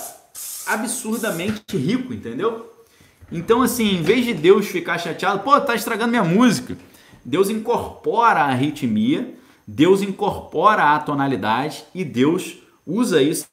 [0.67, 2.71] absurdamente rico, entendeu?
[3.31, 6.77] Então, assim, em vez de Deus ficar chateado, pô, tá estragando minha música,
[7.23, 9.35] Deus incorpora a arritmia
[9.73, 13.47] Deus incorpora a tonalidade e Deus usa isso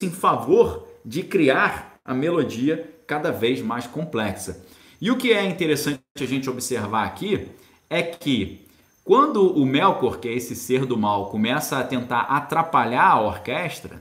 [0.00, 4.64] em favor de criar a melodia cada vez mais complexa.
[5.00, 7.48] E o que é interessante a gente observar aqui
[7.90, 8.64] é que
[9.02, 14.00] quando o Melkor, que é esse ser do mal, começa a tentar atrapalhar a orquestra,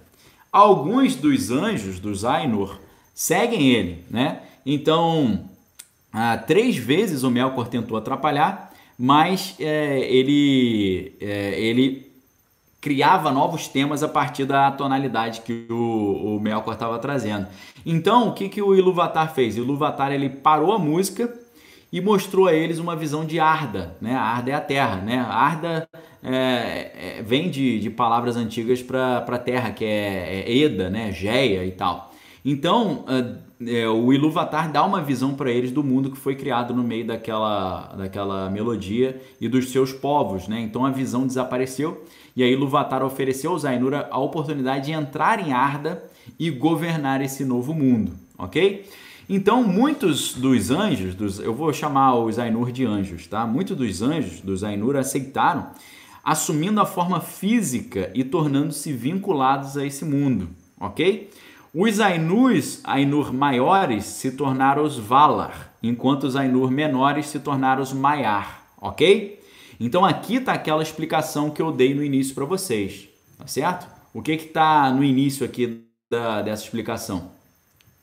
[0.52, 2.80] alguns dos anjos dos Ainur
[3.16, 4.44] seguem ele, né?
[4.64, 5.50] Então,
[6.12, 12.12] ah, três vezes o Melkor tentou atrapalhar mas é, ele, é, ele
[12.80, 17.48] criava novos temas a partir da tonalidade que o, o Melkor estava trazendo.
[17.86, 19.58] Então, o que, que o Iluvatar fez?
[19.58, 21.34] O Iluvatar ele parou a música
[21.92, 24.16] e mostrou a eles uma visão de Arda, né?
[24.16, 25.20] Arda é a terra, né?
[25.20, 25.88] Arda
[26.24, 31.12] é, é, vem de, de palavras antigas para terra, que é, é Eda, né?
[31.12, 32.12] Geia e tal.
[32.44, 33.06] Então,
[33.68, 37.06] é, o Iluvatar dá uma visão para eles do mundo que foi criado no meio
[37.06, 40.62] daquela, daquela melodia e dos seus povos, né?
[40.62, 42.04] Então a visão desapareceu
[42.36, 46.04] e aí Iluvatar ofereceu aos Ainura a oportunidade de entrar em Arda
[46.40, 48.86] e governar esse novo mundo, ok?
[49.30, 53.46] Então muitos dos anjos, dos, eu vou chamar os Ainur de anjos, tá?
[53.46, 55.68] Muitos dos anjos dos Ainur aceitaram,
[56.24, 60.50] assumindo a forma física e tornando-se vinculados a esse mundo,
[60.80, 61.30] ok?
[61.74, 67.92] Os Ainus, Ainur maiores, se tornaram os Valar, enquanto os Ainur menores se tornaram os
[67.92, 69.42] Maiar, ok?
[69.80, 73.10] Então aqui está aquela explicação que eu dei no início para vocês,
[73.40, 73.88] tá certo?
[74.14, 77.32] O que está no início aqui da, dessa explicação?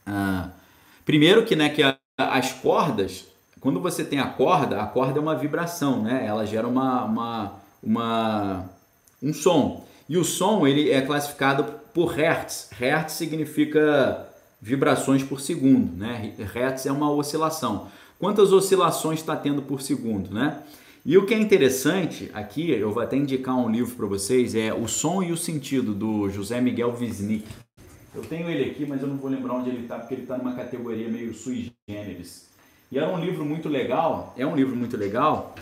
[0.05, 0.49] Ah,
[1.07, 3.29] primeiro que, né, que a, as cordas,
[3.61, 6.27] quando você tem a corda, a corda é uma vibração, né?
[6.27, 8.71] Ela gera uma, uma, uma
[9.23, 9.87] um som.
[10.11, 11.63] E o som ele é classificado
[11.95, 12.69] por Hertz.
[12.77, 14.29] Hertz significa
[14.61, 16.35] vibrações por segundo, né?
[16.53, 17.87] Hertz é uma oscilação.
[18.19, 20.65] Quantas oscilações está tendo por segundo, né?
[21.07, 24.75] E o que é interessante aqui, eu vou até indicar um livro para vocês, é
[24.75, 27.47] O Som e o Sentido, do José Miguel Wisnik.
[28.13, 30.37] Eu tenho ele aqui, mas eu não vou lembrar onde ele está, porque ele está
[30.37, 32.49] numa categoria meio sui generis.
[32.91, 35.55] E era um livro muito legal, é um livro muito legal,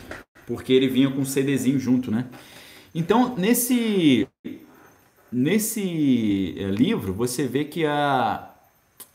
[0.47, 2.25] porque ele vinha com um CDzinho junto, né?
[2.95, 4.27] Então, nesse
[5.31, 8.49] Nesse eh, livro, você vê que a.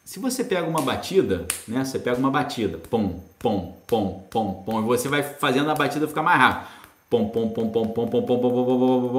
[0.05, 1.83] Se você pega uma batida, né?
[1.83, 6.07] Você pega uma batida, pom, pom, pom, pom, pom, e você vai fazendo a batida
[6.07, 6.67] ficar mais rápido.
[7.09, 9.09] Pom, pom, pom, pom, pom, pom, pom, pom, pom, pom,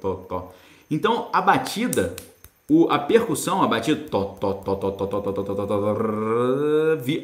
[0.00, 0.52] pom, pom,
[0.90, 2.14] Então, a batida,
[2.70, 4.00] o, a percussão, a batida,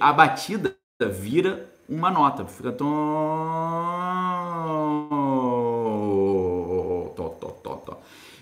[0.01, 2.73] a batida vira uma nota, fica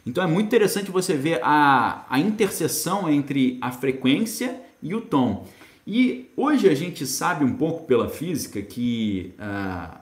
[0.08, 5.46] então é muito interessante você ver a, a interseção entre a frequência e o tom.
[5.86, 9.98] E hoje a gente sabe um pouco pela física que uh,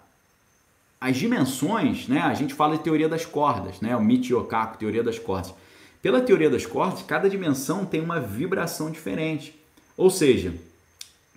[1.00, 2.20] as dimensões, né?
[2.20, 3.96] A gente fala de teoria das cordas, né?
[3.96, 5.54] O Michio teoria das cordas.
[6.00, 9.58] Pela teoria das cordas, cada dimensão tem uma vibração diferente.
[9.96, 10.54] Ou seja,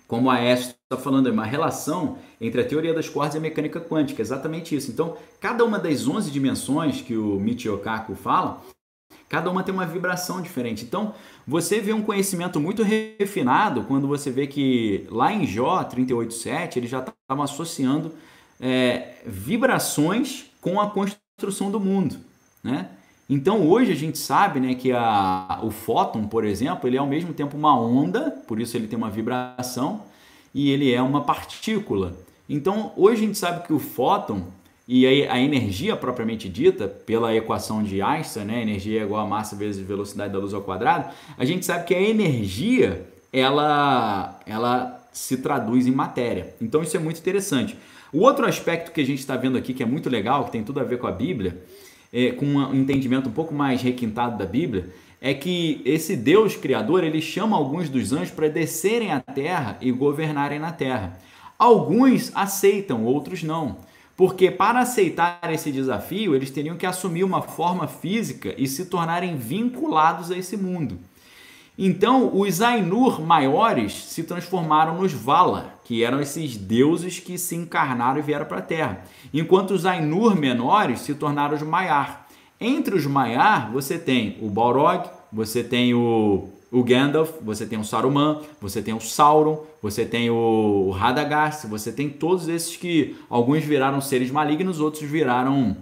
[0.06, 3.40] como a Esther está falando, é uma relação entre a teoria das cordas e a
[3.40, 4.90] mecânica quântica, exatamente isso.
[4.90, 8.60] Então, cada uma das 11 dimensões que o Michio Kaku fala,
[9.28, 10.84] cada uma tem uma vibração diferente.
[10.84, 11.14] Então,
[11.46, 16.88] você vê um conhecimento muito refinado quando você vê que lá em Jó 38.7 ele
[16.88, 18.12] já estava associando
[18.60, 22.16] é, vibrações com a construção do mundo,
[22.64, 22.90] né?
[23.28, 27.06] Então hoje a gente sabe né, que a, o fóton, por exemplo, ele é ao
[27.06, 30.02] mesmo tempo uma onda, por isso ele tem uma vibração,
[30.54, 32.16] e ele é uma partícula.
[32.48, 34.46] Então hoje a gente sabe que o fóton
[34.92, 39.54] e a, energia propriamente dita, pela equação de Einstein, né, energia é igual a massa
[39.54, 45.36] vezes velocidade da luz ao quadrado, a gente sabe que a energia ela, ela se
[45.36, 46.54] traduz em matéria.
[46.60, 47.76] Então isso é muito interessante.
[48.12, 50.64] O outro aspecto que a gente está vendo aqui, que é muito legal, que tem
[50.64, 51.62] tudo a ver com a Bíblia,
[52.12, 54.90] é, com um entendimento um pouco mais requintado da Bíblia,
[55.20, 59.92] é que esse Deus criador ele chama alguns dos anjos para descerem à terra e
[59.92, 61.18] governarem na terra.
[61.58, 63.76] Alguns aceitam, outros não.
[64.16, 69.36] Porque para aceitar esse desafio, eles teriam que assumir uma forma física e se tornarem
[69.36, 70.98] vinculados a esse mundo.
[71.82, 78.18] Então, os Ainur maiores se transformaram nos Vala, que eram esses deuses que se encarnaram
[78.18, 79.02] e vieram para a Terra,
[79.32, 82.19] enquanto os Ainur menores se tornaram os Maiar.
[82.60, 87.84] Entre os Maiar, você tem o Balrog, você tem o, o Gandalf, você tem o
[87.84, 93.64] Saruman, você tem o Sauron, você tem o Radagast, você tem todos esses que alguns
[93.64, 95.76] viraram seres malignos, outros viraram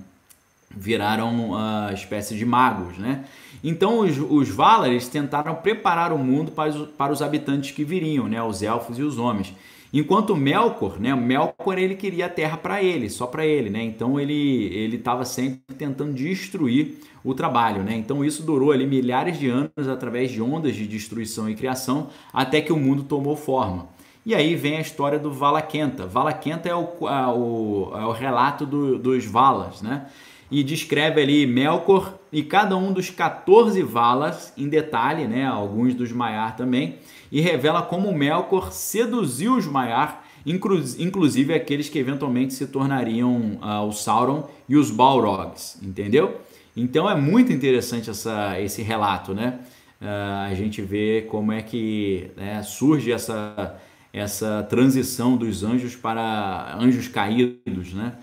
[0.71, 3.25] viraram uh, espécie de magos, né?
[3.65, 8.29] Então os, os Valar tentaram preparar o mundo para os, para os habitantes que viriam,
[8.29, 8.41] né?
[8.43, 9.53] Os elfos e os homens.
[9.93, 11.15] Enquanto Melkor, né?
[11.15, 13.83] Melkor ele queria a terra para ele, só para ele, né?
[13.83, 17.95] Então ele ele estava sempre tentando destruir o trabalho, né?
[17.97, 22.61] Então isso durou ali milhares de anos através de ondas de destruição e criação até
[22.61, 23.89] que o mundo tomou forma.
[24.27, 26.07] E aí vem a história do Valaquenta.
[26.07, 30.07] Valaquenta é o, o, é o relato do, dos Valas, né?
[30.51, 36.13] e descreve ali Melkor e cada um dos 14 Valas em detalhe, né, alguns dos
[36.13, 36.97] Maiar também,
[37.31, 43.93] e revela como Melkor seduziu os Maiar, inclusive aqueles que eventualmente se tornariam uh, o
[43.93, 46.41] Sauron e os Balrogs, entendeu?
[46.77, 49.59] Então é muito interessante essa, esse relato, né?
[50.01, 53.77] Uh, a gente vê como é que né, surge essa,
[54.13, 58.15] essa transição dos anjos para anjos caídos, né?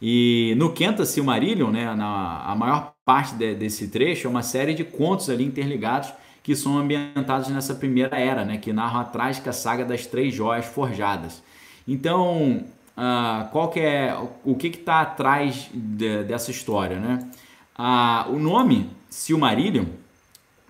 [0.00, 4.72] E no Quenta Silmarillion, né, na, a maior parte de, desse trecho é uma série
[4.72, 6.12] de contos ali interligados
[6.48, 10.64] que são ambientados nessa primeira era, né, que narram a trágica saga das três joias
[10.64, 11.42] forjadas.
[11.86, 12.64] Então,
[12.96, 17.28] uh, qual que é o que está atrás de, dessa história, né?
[17.78, 19.84] Uh, o nome Silmarillion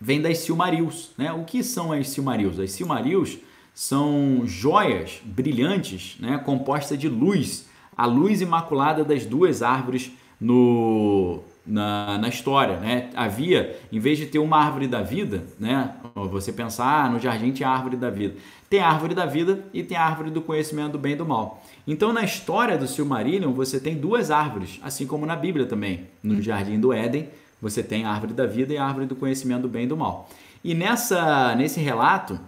[0.01, 1.33] vem das Silmarils, né?
[1.33, 2.59] O que são as Silmarils?
[2.59, 3.39] As Silmarils
[3.73, 10.11] são joias brilhantes, né, compostas de luz a luz imaculada das duas árvores
[10.41, 13.11] no, na, na, história, né?
[13.15, 15.95] Havia, em vez de ter uma árvore da vida, né?
[16.15, 18.35] Você pensar, ah, no jardim tinha a árvore da vida.
[18.71, 21.27] Tem a árvore da vida e tem a árvore do conhecimento do bem e do
[21.27, 21.63] mal.
[21.87, 26.07] Então, na história do Silmarillion, você tem duas árvores, assim como na Bíblia também.
[26.23, 27.29] No jardim do Éden,
[27.61, 29.97] você tem a árvore da vida e a árvore do conhecimento do bem e do
[29.97, 30.29] mal.
[30.65, 32.39] E nessa, nesse relato,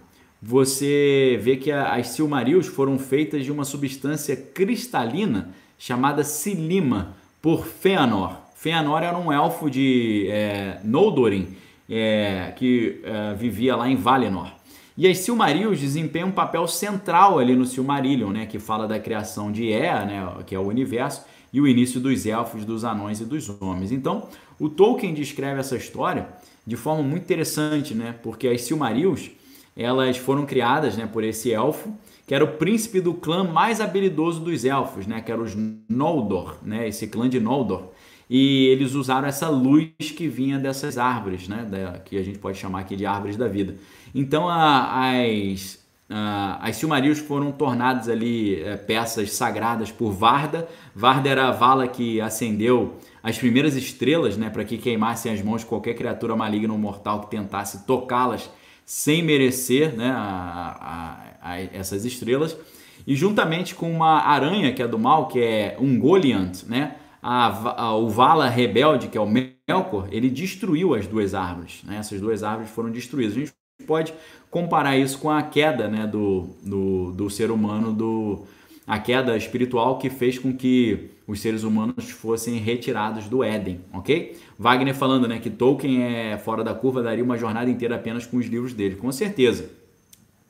[0.42, 8.49] você vê que as Silmarils foram feitas de uma substância cristalina chamada Silima por Fëanor.
[8.61, 11.56] Fëanor era um elfo de é, Noldorin
[11.88, 14.52] é, que é, vivia lá em Valinor.
[14.98, 19.50] E as Silmarils desempenham um papel central ali no Silmarillion, né, que fala da criação
[19.50, 23.24] de Ea, né, que é o universo, e o início dos elfos, dos anões e
[23.24, 23.92] dos homens.
[23.92, 26.28] Então, o Tolkien descreve essa história
[26.66, 29.30] de forma muito interessante, né, porque as Silmarils
[29.74, 31.94] elas foram criadas né, por esse elfo,
[32.26, 35.56] que era o príncipe do clã mais habilidoso dos elfos, né, que era os
[35.88, 37.84] Noldor, né, esse clã de Noldor.
[38.32, 42.56] E eles usaram essa luz que vinha dessas árvores, né, da, que a gente pode
[42.58, 43.74] chamar aqui de árvores da vida.
[44.14, 50.68] Então a, as, a, as Silmarils foram tornadas ali é, peças sagradas por Varda.
[50.94, 55.62] Varda era a vala que acendeu as primeiras estrelas, né, para que queimassem as mãos
[55.62, 58.48] de qualquer criatura maligna ou mortal que tentasse tocá-las
[58.86, 62.56] sem merecer né, a, a, a essas estrelas.
[63.04, 67.94] E juntamente com uma aranha que é do mal, que é um Goliant, né, a,
[67.94, 71.82] o Vala rebelde, que é o Melkor, ele destruiu as duas árvores.
[71.84, 71.96] Né?
[71.96, 73.36] Essas duas árvores foram destruídas.
[73.36, 73.52] A gente
[73.86, 74.14] pode
[74.50, 78.44] comparar isso com a queda né, do, do, do ser humano, do,
[78.86, 84.36] a queda espiritual que fez com que os seres humanos fossem retirados do Éden, ok?
[84.58, 88.36] Wagner falando né, que Tolkien é fora da curva, daria uma jornada inteira apenas com
[88.36, 89.70] os livros dele, com certeza.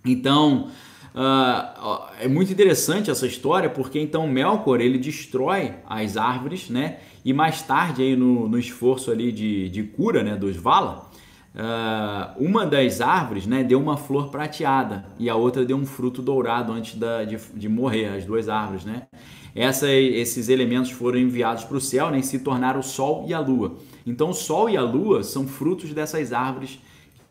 [0.03, 0.71] Então,
[1.15, 6.99] uh, é muito interessante essa história, porque então Melkor ele destrói as árvores, né?
[7.25, 11.11] E mais tarde, aí no, no esforço ali de, de cura né, dos Vala,
[11.53, 16.23] Uh, uma das árvores né, deu uma flor prateada e a outra deu um fruto
[16.23, 18.85] dourado antes da, de, de morrer, as duas árvores.
[18.85, 19.09] Né?
[19.55, 23.35] Essa, esses elementos foram enviados para o céu né, e se tornaram o Sol e
[23.35, 23.77] a Lua.
[24.07, 26.79] Então, o Sol e a Lua são frutos dessas árvores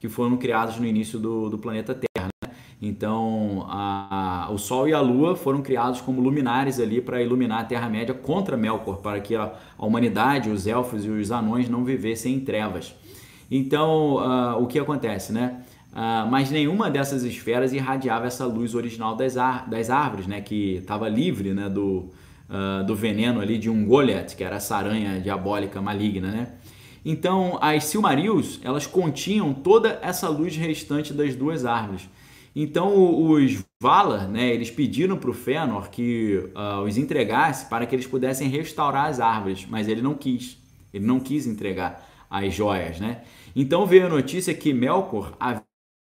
[0.01, 2.08] que foram criadas no início do, do planeta Terra.
[2.81, 7.61] Então, a, a, o Sol e a Lua foram criados como luminares ali para iluminar
[7.61, 11.83] a Terra-média contra Melkor, para que a, a humanidade, os elfos e os anões não
[11.83, 12.95] vivessem em trevas.
[13.51, 15.61] Então, uh, o que acontece, né?
[15.91, 19.35] Uh, mas nenhuma dessas esferas irradiava essa luz original das,
[19.67, 20.39] das árvores, né?
[20.39, 21.67] Que estava livre, né?
[21.67, 22.09] Do,
[22.49, 26.47] uh, do veneno ali de um Goliath, que era essa aranha diabólica maligna, né?
[27.03, 32.07] Então, as Silmarils, elas continham toda essa luz restante das duas árvores.
[32.55, 37.95] Então os Valar, né, eles pediram para o Fëanor que uh, os entregasse para que
[37.95, 40.57] eles pudessem restaurar as árvores, mas ele não quis.
[40.93, 43.21] Ele não quis entregar as joias, né?
[43.55, 45.33] Então veio a notícia que Melkor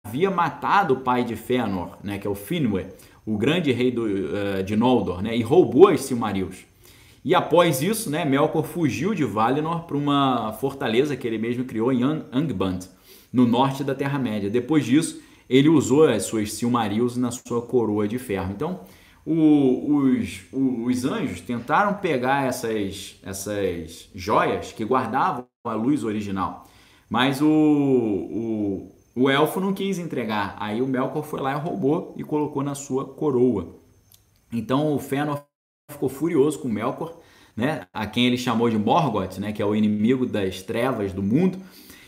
[0.05, 2.87] havia matado o pai de Fëanor, né, que é o Finwë,
[3.25, 6.65] o grande rei do, uh, de Noldor, né, e roubou as Silmarils.
[7.25, 11.91] E após isso, né, Melkor fugiu de Valinor para uma fortaleza que ele mesmo criou
[11.91, 12.81] em Angband,
[13.33, 14.49] no norte da Terra-média.
[14.49, 18.51] Depois disso, ele usou as suas Silmarils na sua coroa de ferro.
[18.51, 18.81] Então,
[19.25, 26.67] o, os, os anjos tentaram pegar essas, essas joias que guardavam a luz original,
[27.09, 30.55] mas o, o, o elfo não quis entregar.
[30.59, 33.75] Aí o Melkor foi lá e roubou e colocou na sua coroa.
[34.51, 35.43] Então o Fëanor
[35.91, 37.17] ficou furioso com Melkor,
[37.55, 41.23] né, a quem ele chamou de Morgoth, né, que é o inimigo das trevas do
[41.23, 41.57] mundo,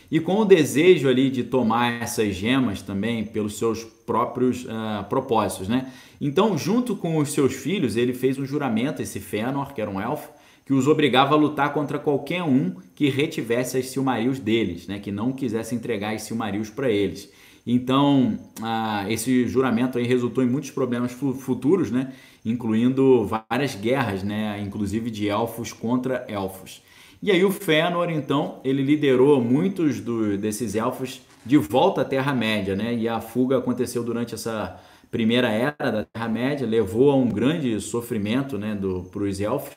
[0.10, 5.68] e com o desejo ali de tomar essas gemas também pelos seus próprios uh, propósitos,
[5.68, 5.92] né?
[6.20, 10.02] Então, junto com os seus filhos, ele fez um juramento, esse Fëanor, que era um
[10.02, 10.30] elfo,
[10.66, 15.00] que os obrigava a lutar contra qualquer um que retivesse as Silmarils deles, né?
[15.00, 17.30] Que não quisesse entregar as Silmarils para eles.
[17.66, 22.14] Então, uh, esse juramento aí resultou em muitos problemas futuros, né?
[22.46, 24.62] incluindo várias guerras, né?
[24.62, 26.82] inclusive de elfos contra elfos.
[27.22, 32.76] E aí o Fëanor, então, ele liderou muitos do, desses elfos de volta à Terra-média,
[32.76, 32.94] né?
[32.94, 38.58] E a fuga aconteceu durante essa primeira era da Terra-média, levou a um grande sofrimento,
[38.58, 38.78] né,
[39.12, 39.76] para os elfos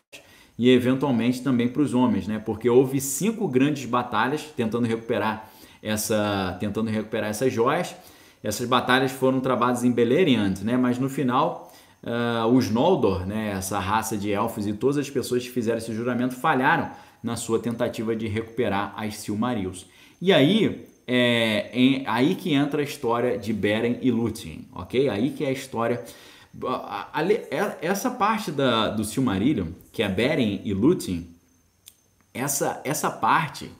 [0.59, 2.39] e eventualmente também para os homens, né?
[2.45, 5.51] Porque houve cinco grandes batalhas tentando recuperar
[5.83, 7.95] essa, tentando recuperar essas joias.
[8.43, 10.77] Essas batalhas foram travadas em Beleriand, né?
[10.77, 11.70] Mas no final
[12.03, 15.93] uh, os Noldor, né, essa raça de elfos e todas as pessoas que fizeram esse
[15.93, 16.91] juramento falharam
[17.23, 19.87] na sua tentativa de recuperar as Silmarils.
[20.21, 25.09] E aí é, aí que entra a história de Beren e Lúthien, ok?
[25.09, 26.05] Aí que é a história
[27.51, 31.29] é, essa parte da, do Silmarillion, que é Beren e Lúthien,
[32.33, 33.71] essa, essa parte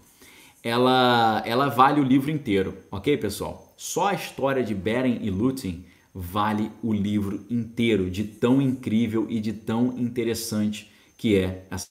[0.63, 3.73] ela, ela vale o livro inteiro, ok, pessoal?
[3.77, 5.85] Só a história de Beren e Lúthien
[6.15, 11.89] vale o livro inteiro, de tão incrível e de tão interessante que é essa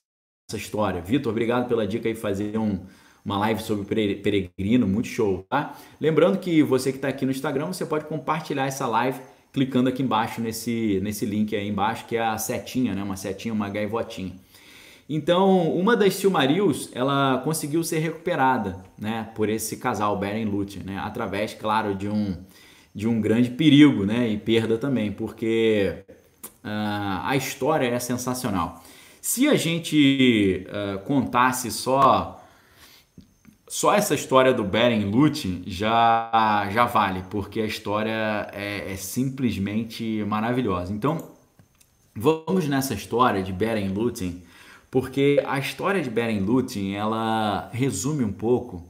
[0.53, 1.01] história.
[1.01, 2.79] Vitor, obrigado pela dica aí fazer um,
[3.23, 5.77] uma live sobre peregrino, muito show, tá?
[5.99, 9.19] Lembrando que você que está aqui no Instagram, você pode compartilhar essa live
[9.51, 13.03] clicando aqui embaixo nesse, nesse link aí embaixo, que é a setinha, né?
[13.03, 14.33] Uma setinha, uma gaivotinha.
[15.07, 19.29] Então, uma das Silmarils, ela conseguiu ser recuperada, né?
[19.33, 20.99] Por esse casal, Beren e Lúthien, né?
[20.99, 22.37] Através, claro, de um
[22.93, 26.03] de um grande perigo né, e perda também, porque
[26.63, 28.83] uh, a história é sensacional.
[29.21, 32.39] Se a gente uh, contasse só
[33.69, 40.25] só essa história do Beren Lúthien já, já vale, porque a história é, é, simplesmente
[40.27, 40.91] maravilhosa.
[40.91, 41.29] Então,
[42.15, 44.41] vamos nessa história de Beren Lúthien,
[44.89, 48.83] porque a história de Beren Lúthien, ela resume um pouco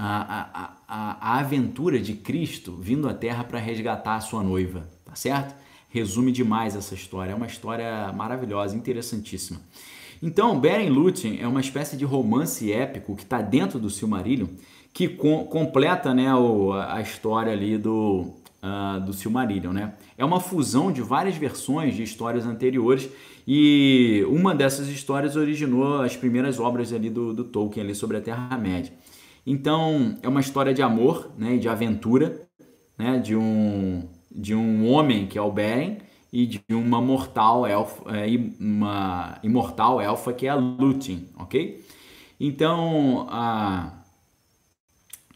[0.00, 5.16] a, a, a aventura de Cristo vindo à Terra para resgatar a sua noiva, tá
[5.16, 5.56] certo?
[5.88, 9.60] Resume demais essa história, é uma história maravilhosa, interessantíssima.
[10.22, 14.46] Então, Beren Lúthien é uma espécie de romance épico que está dentro do Silmarillion,
[14.92, 19.72] que com, completa né, o, a história ali do, uh, do Silmarillion.
[19.72, 19.94] Né?
[20.16, 23.08] É uma fusão de várias versões de histórias anteriores
[23.46, 28.20] e uma dessas histórias originou as primeiras obras ali do, do Tolkien ali sobre a
[28.20, 28.92] Terra-média.
[29.50, 32.46] Então, é uma história de amor, né, de aventura,
[32.98, 35.96] né, de um de um homem que é o Beren
[36.30, 38.26] e de uma mortal elfa, é,
[38.60, 41.82] uma imortal elfa que é a Lúthien, ok?
[42.38, 43.94] Então, a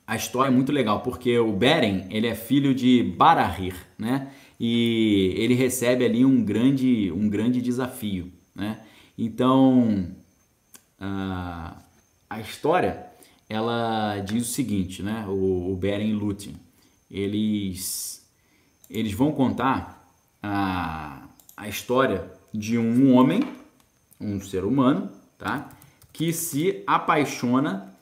[0.06, 4.30] a história é muito legal porque o Beren ele é filho de Barahir, né?
[4.60, 8.80] E ele recebe ali um grande um grande desafio, né?
[9.16, 10.14] Então,
[11.00, 11.82] a,
[12.28, 13.11] a história
[13.53, 15.26] ela diz o seguinte, né?
[15.28, 16.57] O, o Beren Lúthien,
[17.11, 18.26] eles
[18.88, 20.07] eles vão contar
[20.42, 21.22] a,
[21.57, 23.42] a história de um homem,
[24.20, 25.70] um ser humano, tá?
[26.12, 27.94] Que se apaixona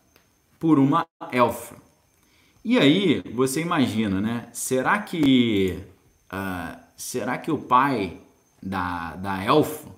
[0.59, 1.76] por uma elfa.
[2.64, 4.48] E aí você imagina, né?
[4.53, 5.82] Será que
[6.32, 8.20] uh, será que o pai
[8.62, 9.88] da, da elfa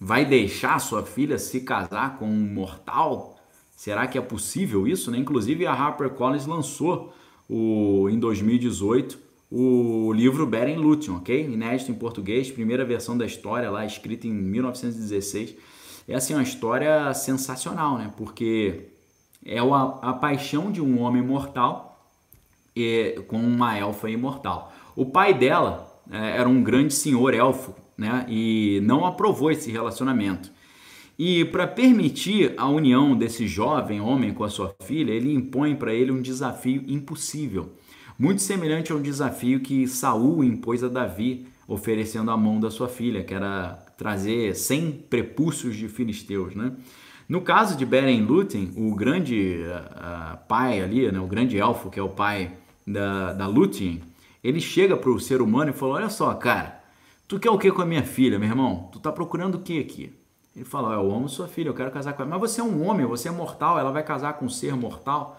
[0.00, 3.35] vai deixar sua filha se casar com um mortal?
[3.76, 5.10] Será que é possível isso?
[5.10, 5.18] Né?
[5.18, 7.14] Inclusive a HarperCollins lançou
[7.48, 11.44] o, em 2018 o livro Beren Lúthien, ok?
[11.44, 15.54] Inédito em português, primeira versão da história lá, escrita em 1916.
[16.08, 18.12] É assim uma história sensacional, né?
[18.16, 18.88] Porque
[19.44, 22.10] é a, a paixão de um homem mortal
[22.74, 24.72] e, com uma elfa imortal.
[24.96, 28.26] O pai dela é, era um grande senhor elfo, né?
[28.28, 30.50] E não aprovou esse relacionamento.
[31.18, 35.94] E para permitir a união desse jovem homem com a sua filha, ele impõe para
[35.94, 37.72] ele um desafio impossível,
[38.18, 43.24] muito semelhante ao desafio que Saul impôs a Davi, oferecendo a mão da sua filha,
[43.24, 46.72] que era trazer 100 prepúcios de filisteus, né?
[47.28, 51.98] No caso de Beren Lúthien, o grande uh, pai ali, né, o grande elfo, que
[51.98, 52.52] é o pai
[52.86, 54.00] da, da Lúthien,
[54.44, 56.80] ele chega para o ser humano e fala: Olha só, cara,
[57.26, 58.88] tu quer o que com a minha filha, meu irmão?
[58.92, 60.12] Tu tá procurando o que aqui?
[60.56, 62.30] Ele fala: Eu amo sua filha, eu quero casar com ela.
[62.30, 65.38] Mas você é um homem, você é mortal, ela vai casar com um ser mortal.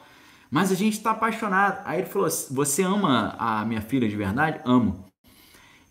[0.50, 1.82] Mas a gente está apaixonado.
[1.86, 4.62] Aí ele falou: Você ama a minha filha de verdade?
[4.64, 5.06] Amo.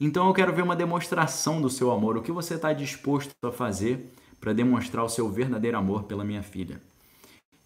[0.00, 2.16] Então eu quero ver uma demonstração do seu amor.
[2.16, 6.42] O que você está disposto a fazer para demonstrar o seu verdadeiro amor pela minha
[6.42, 6.80] filha?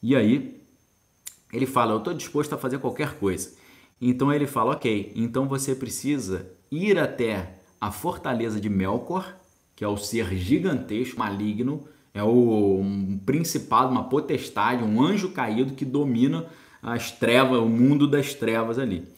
[0.03, 0.63] E aí
[1.53, 3.55] ele fala: Eu estou disposto a fazer qualquer coisa.
[4.01, 9.35] Então ele fala: Ok, então você precisa ir até a fortaleza de Melkor,
[9.81, 15.73] que é o ser gigantesco, maligno, é o um principado, uma potestade, um anjo caído
[15.73, 16.45] que domina
[16.83, 19.09] as trevas, o mundo das trevas ali.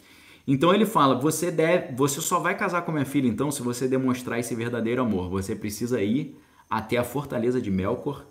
[0.46, 3.88] Então ele fala: você deve, você só vai casar com minha filha então se você
[3.88, 5.28] demonstrar esse verdadeiro amor.
[5.30, 6.38] Você precisa ir
[6.70, 8.24] até a fortaleza de Melkor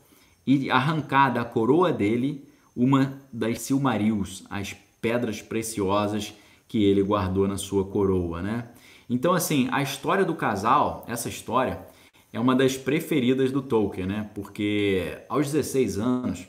[0.47, 6.33] e arrancar da coroa dele uma das Silmarils, as pedras preciosas
[6.69, 8.69] que ele guardou na sua coroa, né?
[9.09, 11.90] Então assim, a história do casal, essa história
[12.33, 14.29] é uma das preferidas do Tolkien, né?
[14.33, 16.47] Porque aos 16 anos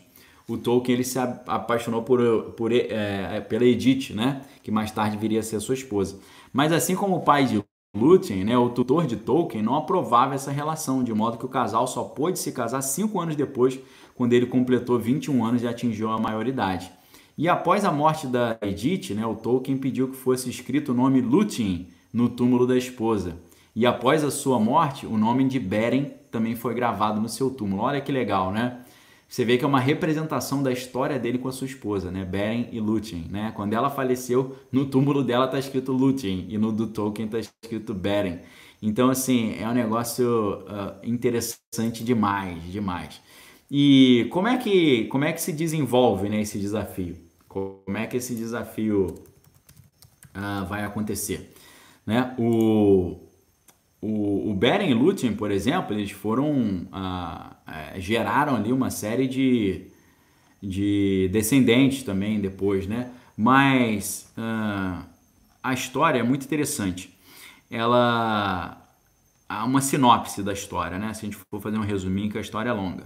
[0.49, 2.21] o Tolkien ele se apaixonou por,
[2.57, 4.43] por é, pela Edith, né?
[4.63, 6.19] Que mais tarde viria a ser sua esposa.
[6.53, 7.63] Mas assim como o pai de
[7.95, 11.87] Lúthien, né, o tutor de Tolkien, não aprovava essa relação, de modo que o casal
[11.87, 13.79] só pôde se casar cinco anos depois,
[14.15, 16.91] quando ele completou 21 anos e atingiu a maioridade.
[17.37, 21.21] E após a morte da Edith, né, o Tolkien pediu que fosse escrito o nome
[21.21, 23.37] Lúthien no túmulo da esposa.
[23.75, 27.83] E após a sua morte, o nome de Beren também foi gravado no seu túmulo.
[27.83, 28.81] Olha que legal, né?
[29.29, 32.23] Você vê que é uma representação da história dele com a sua esposa, né?
[32.23, 33.51] Beren e Lúthien, né?
[33.57, 37.95] Quando ela faleceu, no túmulo dela tá escrito Lúthien e no do Tolkien tá escrito
[37.95, 38.41] Beren.
[38.83, 43.23] Então, assim, é um negócio uh, interessante demais, demais.
[43.71, 47.17] E como é que como é que se desenvolve né, esse desafio?
[47.49, 49.15] Como é que esse desafio
[50.37, 51.55] uh, vai acontecer?
[52.05, 52.35] Né?
[52.39, 53.17] O,
[54.03, 57.57] o, o Beren e Lúthien, por exemplo, eles foram ah,
[57.95, 59.87] é, geraram ali uma série de,
[60.61, 63.13] de descendentes também depois, né?
[63.37, 65.05] Mas ah,
[65.63, 67.17] a história é muito interessante.
[67.71, 68.77] Ela
[69.49, 71.15] há uma sinopse da história, né?
[71.15, 73.05] Se a gente for fazer um resuminho, que a história é longa.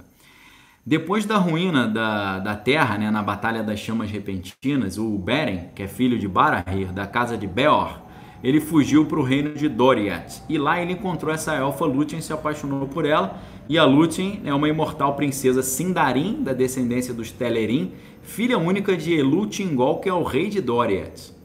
[0.83, 5.83] Depois da ruína da, da terra, né, na Batalha das Chamas Repentinas, o Beren, que
[5.83, 8.06] é filho de Barahir, da casa de Beor,
[8.43, 10.43] ele fugiu para o reino de Doriath.
[10.47, 13.39] E lá ele encontrou essa elfa Lúthien, se apaixonou por ela.
[13.69, 19.13] E a Lúthien é uma imortal princesa Sindarin, da descendência dos Telerin, filha única de
[19.13, 21.35] Elúthien-Gol, que é o rei de Doriath.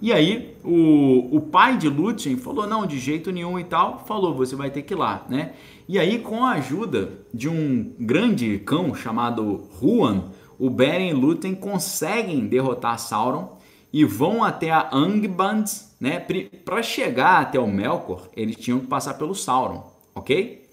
[0.00, 4.34] E aí o, o pai de Lúthien falou, não, de jeito nenhum e tal, falou,
[4.34, 5.52] você vai ter que ir lá, né?
[5.88, 10.26] E aí com a ajuda de um grande cão chamado Huan,
[10.58, 13.56] o Beren e Lúthien conseguem derrotar Sauron
[13.92, 15.64] e vão até a Angband,
[16.00, 16.24] né?
[16.64, 19.84] Para chegar até o Melkor, eles tinham que passar pelo Sauron,
[20.14, 20.66] ok?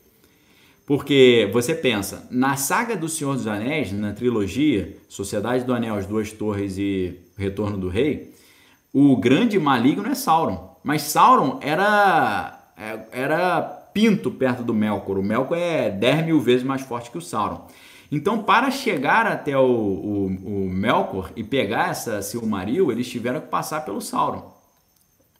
[0.86, 6.06] Porque você pensa, na saga do Senhor dos Anéis, na trilogia Sociedade do Anel, As
[6.06, 8.34] Duas Torres e Retorno do Rei,
[8.94, 10.78] o grande maligno é Sauron.
[10.84, 13.62] Mas Sauron era, é, era
[13.94, 15.18] pinto perto do Melkor.
[15.18, 17.66] O Melkor é 10 mil vezes mais forte que o Sauron.
[18.12, 23.48] Então, para chegar até o, o, o Melkor e pegar essa Silmaril, eles tiveram que
[23.48, 24.55] passar pelo Sauron.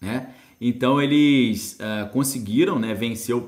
[0.02, 0.34] Né?
[0.60, 2.98] Então eles uh, conseguiram né,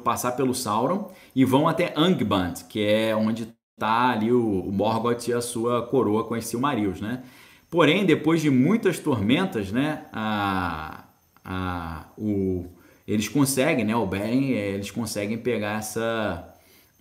[0.03, 5.27] passar pelo Sauron e vão até Angband, que é onde está ali o, o, Morgoth
[5.27, 6.99] e a sua coroa com os Silmarils.
[6.99, 7.23] Né?
[7.69, 11.03] Porém, depois de muitas tormentas, né, a,
[11.45, 12.65] a, o,
[13.07, 16.55] eles conseguem, né, o Beren, eles conseguem pegar essa,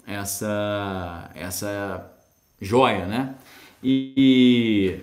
[0.07, 2.13] essa, essa
[2.61, 3.35] joia, né?
[3.83, 5.01] E,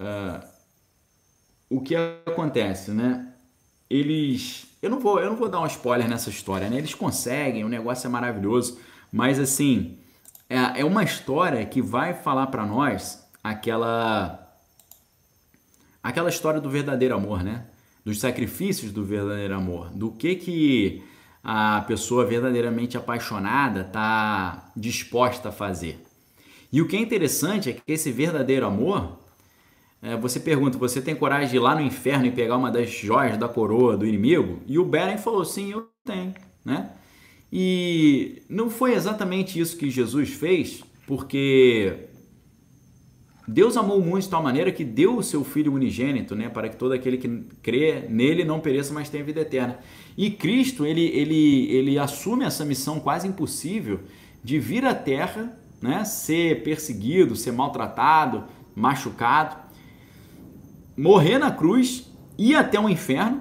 [0.00, 0.46] uh,
[1.68, 3.32] o que acontece, né?
[3.88, 6.78] Eles, eu não vou, eu não vou dar um spoiler nessa história, né?
[6.78, 8.78] Eles conseguem, o negócio é maravilhoso,
[9.12, 9.98] mas assim
[10.48, 14.42] é, é uma história que vai falar para nós aquela
[16.02, 17.66] aquela história do verdadeiro amor, né?
[18.04, 21.04] Dos sacrifícios do verdadeiro amor, do que que
[21.42, 26.04] a pessoa verdadeiramente apaixonada está disposta a fazer.
[26.72, 29.18] E o que é interessante é que esse verdadeiro amor
[30.20, 33.36] você pergunta, você tem coragem de ir lá no inferno e pegar uma das joias
[33.36, 34.60] da coroa do inimigo?
[34.66, 36.34] E o Beren falou, sim, eu tenho,
[36.64, 36.90] né?
[37.52, 42.08] E não foi exatamente isso que Jesus fez, porque
[43.46, 46.68] Deus amou o mundo de tal maneira que deu o seu Filho unigênito, né, para
[46.68, 49.78] que todo aquele que crê nele não pereça, mas tenha vida eterna.
[50.16, 54.00] E Cristo, ele, ele, ele assume essa missão quase impossível
[54.42, 58.44] de vir à Terra, né, ser perseguido, ser maltratado,
[58.74, 59.56] machucado,
[60.96, 63.40] morrer na cruz, ir até o inferno,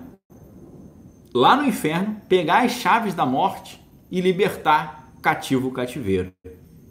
[1.33, 3.81] lá no inferno, pegar as chaves da morte
[4.11, 6.31] e libertar cativo o cativeiro.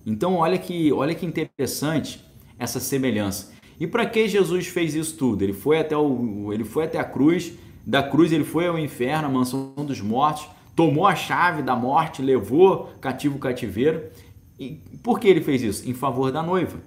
[0.07, 2.25] Então, olha que, olha que interessante
[2.59, 3.53] essa semelhança.
[3.79, 5.43] E para que Jesus fez isso tudo?
[5.43, 7.53] Ele foi até o, ele foi até a cruz,
[7.87, 10.47] da cruz ele foi ao inferno, a mansão dos mortos,
[10.77, 14.11] tomou a chave da morte, levou cativo o cativeiro.
[14.59, 15.89] E por que ele fez isso?
[15.89, 16.79] Em favor da noiva,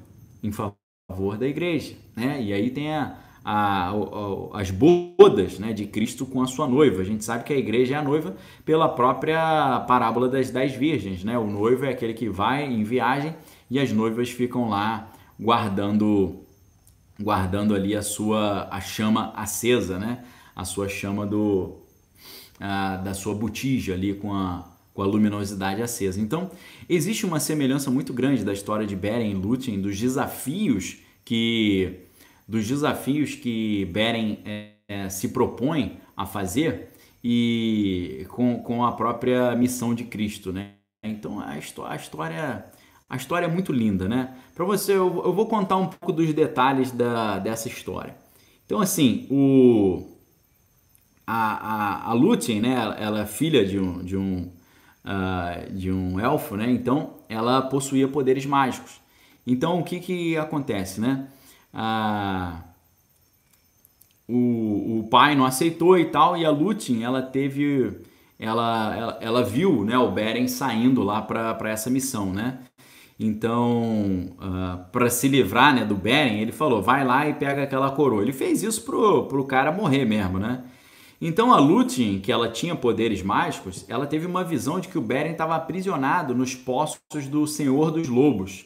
[0.41, 2.41] em favor da igreja, né?
[2.41, 3.17] E aí tem a,
[3.49, 7.01] a, a, as bodas né, de Cristo com a sua noiva.
[7.01, 8.35] A gente sabe que a igreja é a noiva
[8.65, 11.23] pela própria parábola das dez virgens.
[11.23, 11.37] Né?
[11.37, 13.33] O noivo é aquele que vai em viagem
[13.71, 16.41] e as noivas ficam lá guardando
[17.17, 20.25] guardando ali a sua a chama acesa, né?
[20.53, 21.77] A sua chama do
[22.59, 26.19] a, da sua botija ali com a com a luminosidade acesa.
[26.19, 26.49] Então,
[26.89, 32.06] existe uma semelhança muito grande da história de Beren e Lúthien, dos desafios que
[32.47, 36.93] dos desafios que Beren é, é, se propõe a fazer
[37.23, 40.71] e com, com a própria missão de Cristo, né?
[41.03, 42.65] Então a, a história
[43.09, 44.35] a história é muito linda, né?
[44.53, 48.13] Para você, eu, eu, vou contar um pouco dos detalhes da, dessa história.
[48.65, 50.17] Então, assim, o,
[51.25, 52.73] a, a, a Lúthien, né?
[52.73, 54.51] Ela, ela, é filha de um, de, um,
[55.05, 56.69] uh, de um elfo, né?
[56.69, 58.99] Então, ela possuía poderes mágicos.
[59.45, 61.27] Então, o que que acontece, né?
[64.27, 68.01] O, o pai não aceitou e tal, e a Lúthien, ela teve...
[68.39, 72.59] Ela, ela, ela viu né, o Beren saindo lá para essa missão, né?
[73.19, 77.89] Então, ah, para se livrar né, do Beren, ele falou: vai lá e pega aquela
[77.89, 78.21] coroa.
[78.21, 80.63] Ele fez isso pro, pro cara morrer mesmo, né?
[81.19, 85.01] Então a Lúthien, que ela tinha poderes mágicos, ela teve uma visão de que o
[85.01, 88.65] Beren estava aprisionado nos poços do Senhor dos Lobos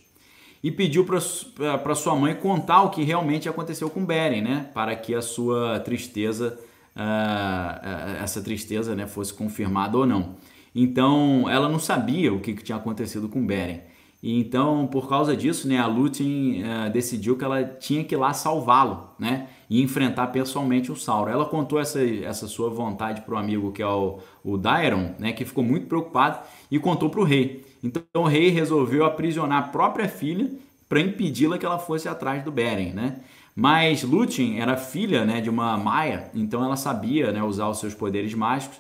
[0.64, 4.70] e pediu para sua mãe contar o que realmente aconteceu com Beren, né?
[4.74, 6.60] Para que a sua tristeza,
[6.96, 10.36] uh, essa tristeza, né, fosse confirmada ou não.
[10.74, 13.82] Então ela não sabia o que, que tinha acontecido com Beren.
[14.24, 18.18] E então, por causa disso, né, a Lúthien uh, decidiu que ela tinha que ir
[18.20, 21.32] lá salvá-lo, né, e enfrentar pessoalmente o Sauron.
[21.32, 25.32] Ela contou essa, essa sua vontade para o amigo que é o, o Dairon, né,
[25.32, 26.40] que ficou muito preocupado
[26.70, 27.66] e contou para o rei.
[27.84, 30.50] Então o rei resolveu aprisionar a própria filha
[30.88, 33.18] para impedi-la que ela fosse atrás do Beren, né?
[33.56, 37.94] Mas Lúthien era filha, né, de uma Maia, então ela sabia, né, usar os seus
[37.94, 38.78] poderes mágicos.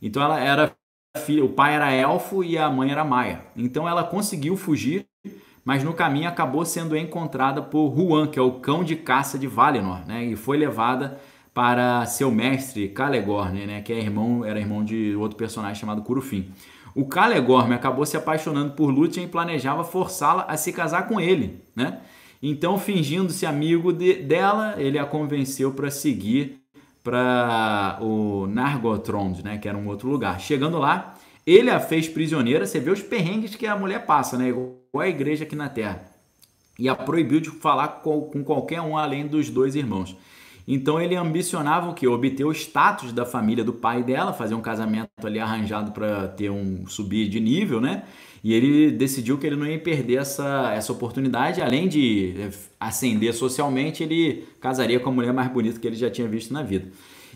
[0.00, 0.72] Então ela era
[1.18, 3.42] filha, o pai era elfo e a mãe era maia.
[3.56, 5.06] Então ela conseguiu fugir,
[5.64, 9.46] mas no caminho acabou sendo encontrada por Huan, que é o cão de caça de
[9.46, 10.24] Valinor, né?
[10.24, 11.20] E foi levada
[11.54, 13.82] para seu mestre Calegorn, né?
[13.82, 16.50] Que é irmão, era irmão de outro personagem chamado Curufin.
[16.94, 21.62] O Calegorn acabou se apaixonando por Lúthien e planejava forçá-la a se casar com ele,
[21.74, 22.00] né?
[22.42, 26.60] Então, fingindo-se amigo de, dela, ele a convenceu para seguir
[27.02, 30.40] para o Nargothrond, né, que era um outro lugar.
[30.40, 31.16] Chegando lá,
[31.46, 35.08] ele a fez prisioneira, você vê os perrengues que a mulher passa, né, igual a
[35.08, 36.04] igreja aqui na Terra.
[36.78, 40.16] E a proibiu de falar com, com qualquer um além dos dois irmãos.
[40.66, 42.06] Então ele ambicionava o que?
[42.06, 46.50] Obter o status da família do pai dela, fazer um casamento ali arranjado para ter
[46.50, 48.04] um subir de nível, né?
[48.44, 53.32] E ele decidiu que ele não ia perder essa, essa oportunidade, além de eh, ascender
[53.32, 56.88] socialmente, ele casaria com a mulher mais bonita que ele já tinha visto na vida.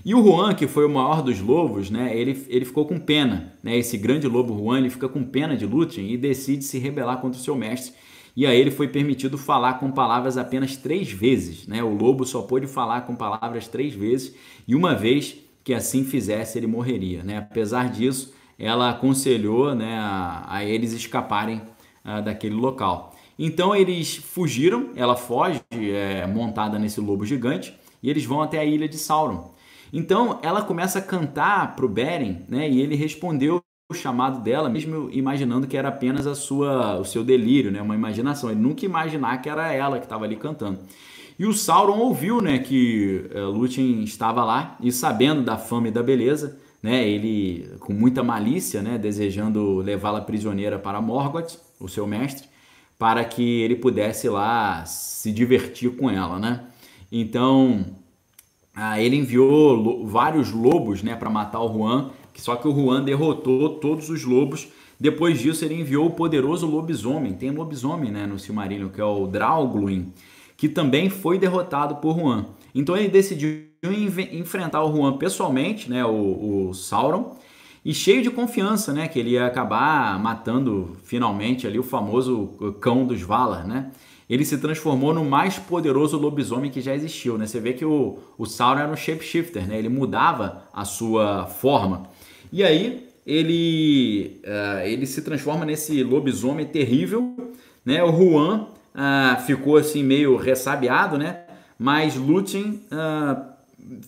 [0.04, 3.52] E o Juan, que foi o maior dos lobos, né, ele, ele ficou com pena.
[3.62, 7.20] Né, esse grande lobo Juan, ele fica com pena de Lúthien e decide se rebelar
[7.20, 7.94] contra o seu mestre.
[8.36, 11.66] E a ele foi permitido falar com palavras apenas três vezes.
[11.66, 11.82] Né?
[11.82, 14.34] O lobo só pôde falar com palavras três vezes,
[14.68, 17.22] e uma vez que assim fizesse, ele morreria.
[17.24, 17.38] Né?
[17.38, 21.62] Apesar disso, ela aconselhou né, a, a eles escaparem
[22.04, 23.14] uh, daquele local.
[23.38, 28.64] Então eles fugiram, ela foge é, montada nesse lobo gigante e eles vão até a
[28.64, 29.54] ilha de Sauron.
[29.92, 32.68] Então ela começa a cantar para o Beren, né?
[32.68, 37.22] E ele respondeu o chamado dela, mesmo imaginando que era apenas a sua, o seu
[37.22, 37.80] delírio, né?
[37.80, 38.50] Uma imaginação.
[38.50, 40.80] Ele nunca imaginar que era ela que estava ali cantando.
[41.38, 45.90] E o Sauron ouviu, né, que uh, Lúthien estava lá e sabendo da fama e
[45.90, 52.06] da beleza, né, ele com muita malícia, né, desejando levá-la prisioneira para Morgoth, o seu
[52.06, 52.48] mestre,
[52.98, 56.64] para que ele pudesse lá se divertir com ela, né?
[57.12, 57.84] Então,
[58.74, 62.10] ah, ele enviou vários lobos né, para matar o Juan,
[62.40, 64.68] só que o Juan derrotou todos os lobos.
[64.98, 67.34] Depois disso, ele enviou o poderoso lobisomem.
[67.34, 70.12] Tem lobisomem né, no Silmarillion, que é o Draugluin,
[70.56, 72.46] que também foi derrotado por Juan.
[72.74, 73.66] Então ele decidiu
[74.32, 77.36] enfrentar o Juan pessoalmente, né, o, o Sauron,
[77.84, 83.06] e cheio de confiança, né, que ele ia acabar matando finalmente ali o famoso cão
[83.06, 83.92] dos Valar, né?
[84.28, 87.46] Ele se transformou no mais poderoso lobisomem que já existiu, né?
[87.46, 89.78] Você vê que o, o Sauron era um shapeshifter, né?
[89.78, 92.08] Ele mudava a sua forma.
[92.52, 97.34] E aí ele, uh, ele se transforma nesse lobisomem terrível,
[97.84, 98.02] né?
[98.02, 101.40] O Juan uh, ficou assim meio ressabiado, né?
[101.78, 103.42] Mas Lúthien uh,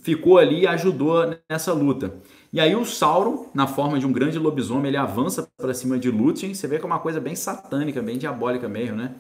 [0.02, 2.14] ficou ali e ajudou nessa luta.
[2.52, 6.10] E aí o Sauron, na forma de um grande lobisomem, ele avança para cima de
[6.10, 6.54] Lúthien.
[6.54, 9.12] Você vê que é uma coisa bem satânica, bem diabólica mesmo, né?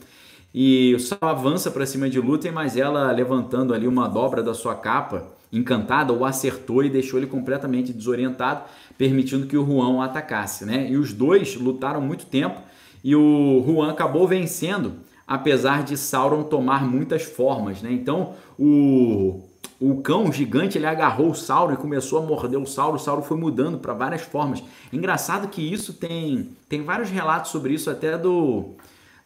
[0.54, 4.54] E o Sauron avança para cima de Lúthien, mas ela levantando ali uma dobra da
[4.54, 8.62] sua capa, encantada, o acertou e deixou ele completamente desorientado,
[8.96, 10.88] permitindo que o Juan o atacasse, né?
[10.90, 12.60] E os dois lutaram muito tempo
[13.02, 14.94] e o Juan acabou vencendo,
[15.26, 17.92] apesar de Sauron tomar muitas formas, né?
[17.92, 19.42] Então, o
[19.80, 22.96] o cão gigante ele agarrou o Sauron e começou a morder o Sauron.
[22.96, 24.60] O Sauron foi mudando para várias formas.
[24.92, 28.74] Engraçado que isso tem tem vários relatos sobre isso até do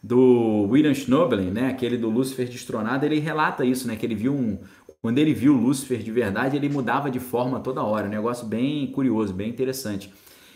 [0.03, 4.33] do William Schnoebelen, né, aquele do Lúcifer destronado, ele relata isso, né, que ele viu
[4.33, 4.59] um
[5.03, 8.87] quando ele viu Lúcifer de verdade, ele mudava de forma toda hora, um negócio bem
[8.87, 10.09] curioso, bem interessante.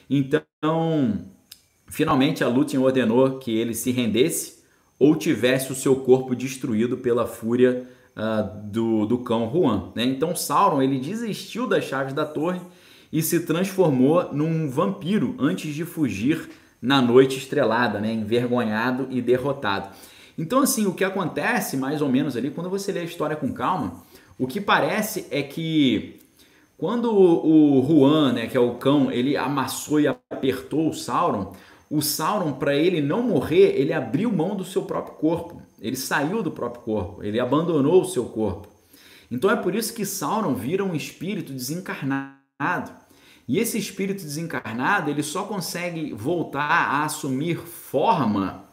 [0.10, 1.26] Então,
[1.86, 4.64] finalmente a Lúthien ordenou que ele se rendesse
[4.98, 7.86] ou tivesse o seu corpo destruído pela fúria
[8.16, 9.92] uh, do, do cão Juan.
[9.94, 10.06] Né?
[10.06, 12.62] Então Sauron ele desistiu das chaves da torre
[13.12, 16.50] e se transformou num vampiro antes de fugir
[16.82, 18.14] na noite estrelada, né?
[18.14, 19.90] envergonhado e derrotado.
[20.38, 23.52] Então, assim, o que acontece mais ou menos ali, quando você lê a história com
[23.52, 24.04] calma,
[24.40, 26.20] o que parece é que
[26.78, 31.56] quando o Juan, né, que é o cão, ele amassou e apertou o Sauron,
[31.90, 35.62] o Sauron, para ele não morrer, ele abriu mão do seu próprio corpo.
[35.82, 38.68] Ele saiu do próprio corpo, ele abandonou o seu corpo.
[39.32, 42.92] Então é por isso que Sauron vira um espírito desencarnado.
[43.48, 48.66] E esse espírito desencarnado, ele só consegue voltar a assumir forma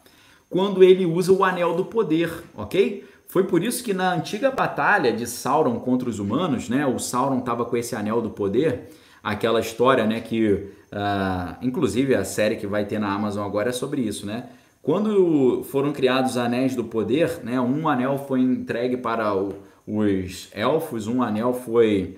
[0.51, 3.07] quando ele usa o anel do poder, ok?
[3.35, 7.41] Foi por isso que na antiga batalha de Sauron contra os humanos, né, o Sauron
[7.41, 8.91] estava com esse anel do poder,
[9.25, 13.73] aquela história, né, que uh, inclusive a série que vai ter na Amazon agora é
[13.73, 14.51] sobre isso, né?
[14.81, 19.53] Quando foram criados os anéis do poder, né, um anel foi entregue para o,
[19.85, 22.17] os elfos, um anel foi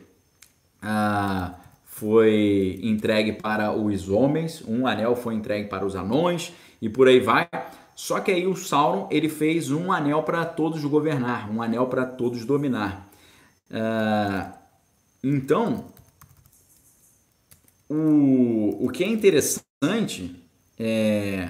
[0.84, 1.50] uh,
[1.86, 6.52] foi entregue para os homens, um anel foi entregue para os anões
[6.82, 7.48] e por aí vai.
[7.96, 12.04] Só que aí o Sauron ele fez um anel para todos governar, um anel para
[12.04, 13.10] todos dominar.
[13.70, 14.52] Uh,
[15.24, 15.86] então,
[17.88, 20.36] o, o que é interessante
[20.78, 21.48] é,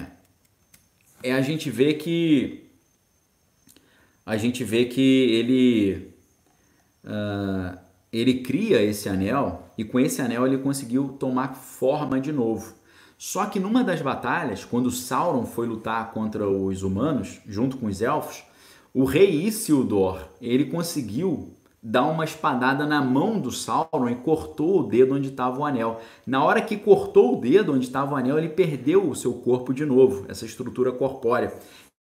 [1.21, 2.63] é a gente ver que
[4.25, 6.13] a gente vê que ele
[7.03, 7.77] uh,
[8.11, 12.76] ele cria esse anel e com esse anel ele conseguiu tomar forma de novo.
[13.17, 18.01] Só que numa das batalhas, quando Sauron foi lutar contra os humanos, junto com os
[18.01, 18.43] elfos,
[18.93, 24.83] o rei Isildur, ele conseguiu dar uma espadada na mão do Sauron e cortou o
[24.83, 26.01] dedo onde estava o anel.
[26.25, 29.73] Na hora que cortou o dedo onde estava o anel, ele perdeu o seu corpo
[29.73, 31.53] de novo, essa estrutura corpórea.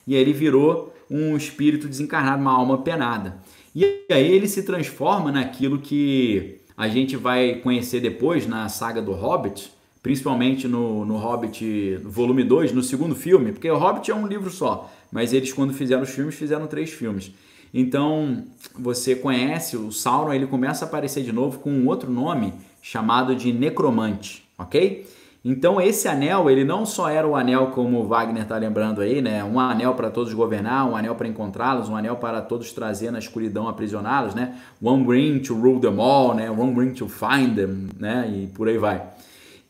[0.08, 3.40] E aí ele virou um espírito desencarnado, uma alma penada.
[3.76, 9.12] E aí ele se transforma naquilo que a gente vai conhecer depois na saga do
[9.12, 9.75] Hobbit,
[10.06, 14.52] principalmente no, no Hobbit volume 2, no segundo filme, porque o Hobbit é um livro
[14.52, 17.32] só, mas eles quando fizeram os filmes, fizeram três filmes.
[17.74, 18.44] Então,
[18.78, 22.54] você conhece o Sauron, ele começa a aparecer de novo com um outro nome
[22.84, 25.08] chamado de Necromante, ok?
[25.44, 29.24] Então esse anel, ele não só era o anel como o Wagner está lembrando aí,
[29.24, 29.44] né?
[29.44, 33.20] Um anel para todos governar, um anel para encontrá-los, um anel para todos trazer na
[33.20, 34.56] escuridão aprisioná-los, né?
[34.82, 36.50] One ring to rule them all, né?
[36.50, 38.28] One ring to find them, né?
[38.32, 39.15] E por aí vai.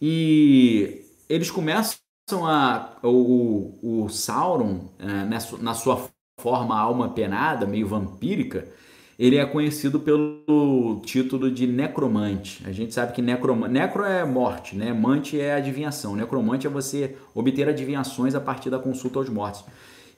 [0.08, 1.98] E eles começam
[2.44, 5.26] a o, o Sauron é,
[5.60, 8.68] na sua forma alma penada, meio vampírica,
[9.18, 12.62] ele é conhecido pelo título de necromante.
[12.68, 14.94] A gente sabe que necromante, necro é morte, né?
[14.94, 16.16] Mante é adivinhação.
[16.16, 19.64] Necromante é você obter adivinhações a partir da consulta aos mortos.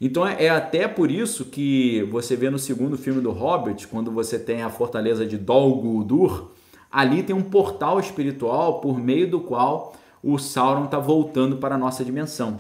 [0.02, 4.12] Então é, é até por isso que você vê no segundo filme do Hobbit, quando
[4.12, 6.57] você tem a fortaleza de Dol Guldur,
[6.92, 11.78] ali tem um portal espiritual por meio do qual o Sauron está voltando para a
[11.78, 12.60] nossa dimensão.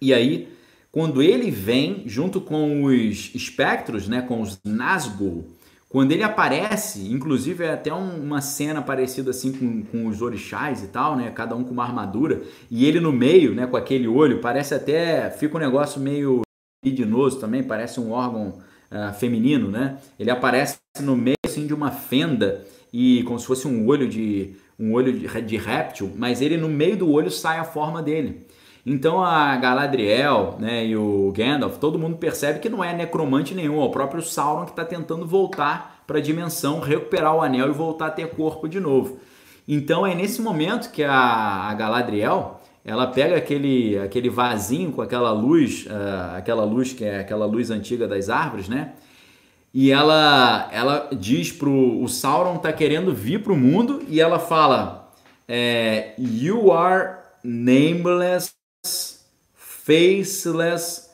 [0.00, 0.48] E aí,
[0.90, 5.44] quando ele vem junto com os espectros, né, com os Nazgûl,
[5.88, 10.82] Quando ele aparece, inclusive é até um, uma cena parecida assim com, com os orixás
[10.82, 11.30] e tal, né?
[11.30, 12.42] Cada um com uma armadura.
[12.70, 13.66] E ele no meio, né?
[13.66, 15.30] Com aquele olho, parece até.
[15.30, 16.42] Fica um negócio meio
[16.84, 18.58] libidinoso também, parece um órgão
[18.92, 19.96] uh, feminino, né?
[20.18, 24.54] Ele aparece no meio assim de uma fenda e como se fosse um olho de
[24.78, 28.46] um olho de, de réptil, mas ele no meio do olho sai a forma dele.
[28.86, 33.82] Então a Galadriel né, e o Gandalf, todo mundo percebe que não é necromante nenhum,
[33.82, 37.72] é o próprio Sauron que está tentando voltar para a dimensão, recuperar o anel e
[37.72, 39.18] voltar a ter corpo de novo.
[39.66, 45.30] Então é nesse momento que a, a Galadriel ela pega aquele, aquele vasinho com aquela
[45.32, 48.94] luz, uh, aquela luz que é aquela luz antiga das árvores, né?
[49.80, 55.12] E ela, ela diz pro o Sauron tá querendo vir pro mundo e ela fala,
[55.46, 58.50] é, "You are nameless
[59.54, 61.08] faceless,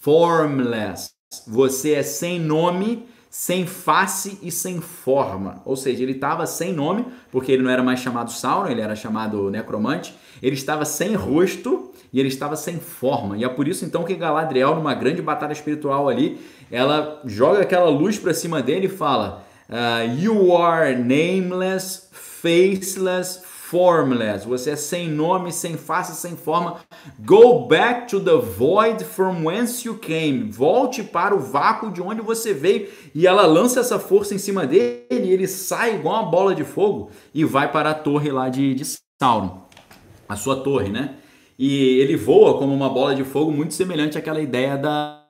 [0.00, 1.10] formless.
[1.46, 5.60] Você é sem nome, sem face e sem forma.
[5.66, 8.96] Ou seja, ele estava sem nome, porque ele não era mais chamado Sauron, ele era
[8.96, 10.14] chamado Necromante.
[10.42, 13.36] Ele estava sem rosto e ele estava sem forma.
[13.36, 16.40] E é por isso então que Galadriel, numa grande batalha espiritual ali,
[16.72, 24.46] ela joga aquela luz para cima dele e fala: uh, You are nameless, faceless, formless.
[24.46, 26.76] Você é sem nome, sem face, sem forma.
[27.18, 30.50] Go back to the void from whence you came.
[30.50, 32.88] Volte para o vácuo de onde você veio.
[33.14, 36.64] E ela lança essa força em cima dele e ele sai igual uma bola de
[36.64, 38.84] fogo e vai para a torre lá de, de
[39.20, 39.66] Sauron.
[40.26, 41.16] A sua torre, né?
[41.58, 45.24] E ele voa como uma bola de fogo muito semelhante àquela ideia da,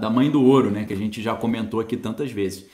[0.00, 0.84] da mãe do ouro, né?
[0.84, 2.66] Que a gente já comentou aqui tantas vezes.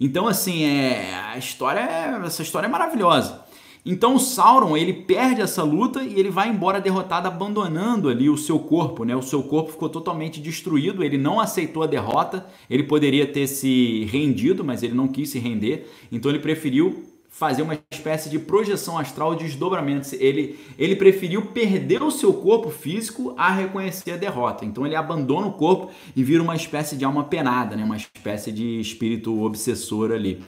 [0.00, 3.44] Então, assim, é, a história, é, essa história é maravilhosa.
[3.84, 8.60] Então Sauron ele perde essa luta e ele vai embora derrotado, abandonando ali o seu
[8.60, 9.16] corpo, né?
[9.16, 11.02] O seu corpo ficou totalmente destruído.
[11.02, 12.46] Ele não aceitou a derrota.
[12.70, 15.90] Ele poderia ter se rendido, mas ele não quis se render.
[16.12, 17.11] Então ele preferiu
[17.42, 20.14] fazer uma espécie de projeção astral de desdobramento.
[20.14, 24.64] Ele, ele preferiu perder o seu corpo físico a reconhecer a derrota.
[24.64, 27.82] Então ele abandona o corpo e vira uma espécie de alma penada, né?
[27.82, 30.40] Uma espécie de espírito obsessor ali.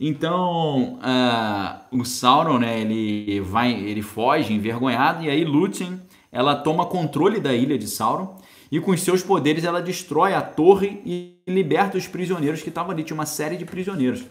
[0.00, 6.00] Então, uh, o Sauron, né, ele vai, ele foge envergonhado e aí Lúthien,
[6.32, 8.34] ela toma controle da ilha de Sauron
[8.72, 12.92] e com os seus poderes ela destrói a torre e liberta os prisioneiros que estavam
[12.92, 14.24] ali, tinha uma série de prisioneiros.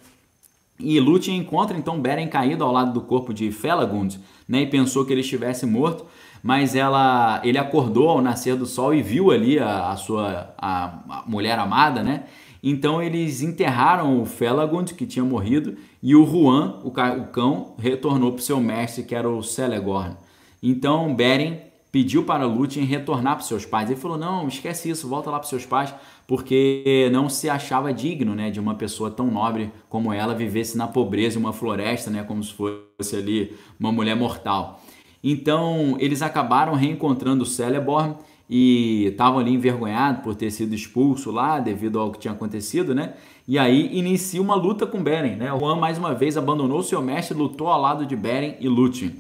[0.80, 5.06] E Lúthien encontra então Beren caído ao lado do corpo de Felagund, né, e pensou
[5.06, 6.06] que ele estivesse morto,
[6.42, 10.86] mas ela, ele acordou ao nascer do sol e viu ali a, a sua a,
[11.10, 12.24] a mulher amada, né?
[12.62, 18.40] Então eles enterraram o Felagund, que tinha morrido, e o Juan, o cão, retornou para
[18.40, 20.16] o seu mestre, que era o Celegorn.
[20.62, 21.58] Então Beren
[21.92, 23.90] pediu para Lúthien retornar para seus pais.
[23.90, 25.94] Ele falou: Não, esquece isso, volta lá para seus pais,
[26.30, 30.88] porque não se achava digno né, de uma pessoa tão nobre como ela vivesse na
[30.88, 34.80] pobreza em uma floresta, né, como se fosse ali uma mulher mortal.
[35.24, 38.14] Então eles acabaram reencontrando Celeborn
[38.48, 43.16] e estavam ali envergonhados por ter sido expulso lá devido ao que tinha acontecido, né?
[43.48, 45.52] E aí inicia uma luta com Beren, né?
[45.60, 49.16] Juan mais uma vez abandonou seu mestre, lutou ao lado de Beren e Lúthien.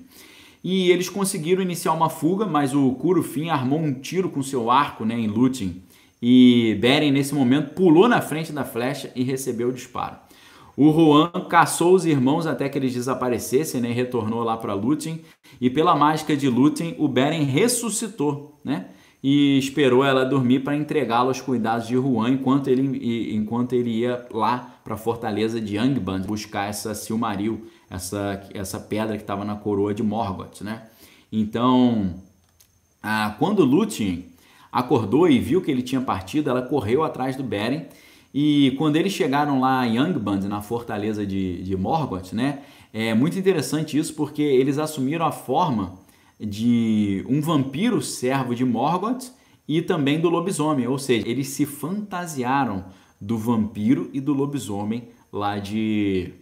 [0.63, 5.05] E eles conseguiram iniciar uma fuga, mas o Curufin armou um tiro com seu arco,
[5.05, 5.81] né, em Lúthien.
[6.21, 10.17] E Beren nesse momento pulou na frente da flecha e recebeu o disparo.
[10.75, 13.89] O Juan caçou os irmãos até que eles desaparecessem, né?
[13.89, 15.21] E retornou lá para Lúthien.
[15.59, 18.85] E pela mágica de Lúthien, o Beren ressuscitou, né?
[19.21, 24.25] e esperou ela dormir para entregá-lo aos cuidados de Juan enquanto ele, enquanto ele ia
[24.31, 29.55] lá para a fortaleza de Angband buscar essa Silmaril, essa, essa pedra que estava na
[29.55, 30.83] coroa de Morgoth, né?
[31.31, 32.15] Então,
[33.03, 34.25] ah, quando Lúthien
[34.71, 37.85] acordou e viu que ele tinha partido, ela correu atrás do Beren
[38.33, 42.59] e quando eles chegaram lá em Angband, na fortaleza de, de Morgoth, né?
[42.93, 45.99] É muito interessante isso porque eles assumiram a forma
[46.39, 49.31] de um vampiro servo de Morgoth
[49.67, 52.85] e também do lobisomem, ou seja, eles se fantasiaram
[53.21, 56.33] do vampiro e do lobisomem lá de,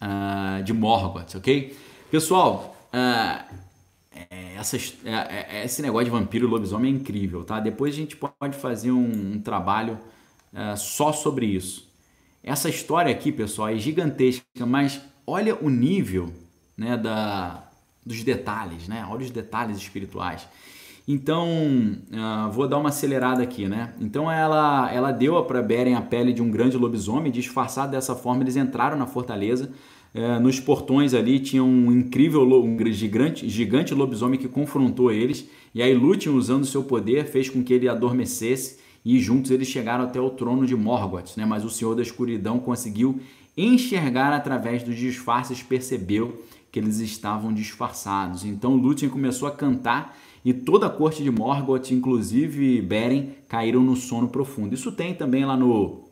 [0.00, 1.76] uh, de Morgoth, ok?
[2.10, 3.54] Pessoal, uh,
[4.58, 7.60] essa, uh, esse negócio de vampiro e lobisomem é incrível, tá?
[7.60, 9.98] Depois a gente pode fazer um, um trabalho
[10.78, 11.86] só sobre isso.
[12.42, 16.32] Essa história aqui, pessoal, é gigantesca, mas olha o nível
[16.76, 17.68] né, da,
[18.04, 19.04] dos detalhes, né?
[19.10, 20.46] Olha os detalhes espirituais.
[21.08, 23.92] Então, uh, vou dar uma acelerada aqui, né?
[24.00, 28.42] Então, ela, ela deu para Beren a pele de um grande lobisomem, disfarçado dessa forma,
[28.42, 29.70] eles entraram na fortaleza.
[30.16, 35.46] Uh, nos portões ali tinha um incrível, um gigante, gigante lobisomem que confrontou eles.
[35.74, 40.04] E aí, Lúthien, usando seu poder, fez com que ele adormecesse e juntos eles chegaram
[40.04, 41.44] até o trono de Morgoth, né?
[41.44, 43.20] Mas o Senhor da Escuridão conseguiu
[43.54, 46.42] enxergar através dos disfarces, percebeu
[46.72, 48.42] que eles estavam disfarçados.
[48.42, 53.96] Então Lúthien começou a cantar e toda a corte de Morgoth, inclusive Beren, caíram no
[53.96, 54.74] sono profundo.
[54.74, 56.04] Isso tem também lá no.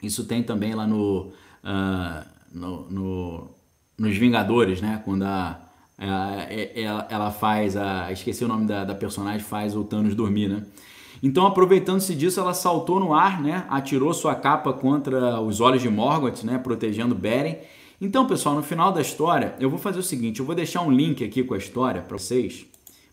[0.00, 1.32] Isso tem também lá no.
[1.64, 3.50] Uh, no, no,
[3.96, 5.02] nos Vingadores, né?
[5.04, 5.60] Quando a,
[5.98, 8.12] a, ela, ela, faz a.
[8.12, 10.64] Esqueci o nome da, da personagem, faz o Thanos dormir, né?
[11.22, 13.66] Então, aproveitando-se disso, ela saltou no ar, né?
[13.68, 16.58] Atirou sua capa contra os olhos de Morgoth, né?
[16.58, 17.56] Protegendo Beren.
[18.00, 20.90] Então, pessoal, no final da história, eu vou fazer o seguinte: eu vou deixar um
[20.90, 22.64] link aqui com a história para vocês,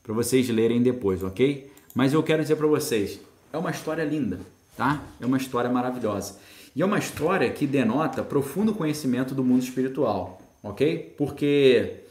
[0.03, 1.71] para vocês lerem depois, ok?
[1.95, 3.19] Mas eu quero dizer para vocês,
[3.51, 4.39] é uma história linda,
[4.77, 5.01] tá?
[5.19, 6.38] É uma história maravilhosa.
[6.76, 11.15] E é uma história que denota profundo conhecimento do mundo espiritual, ok?
[11.17, 12.03] Porque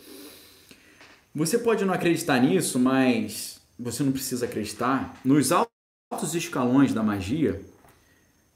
[1.34, 5.20] você pode não acreditar nisso, mas você não precisa acreditar.
[5.22, 7.60] Nos altos escalões da magia,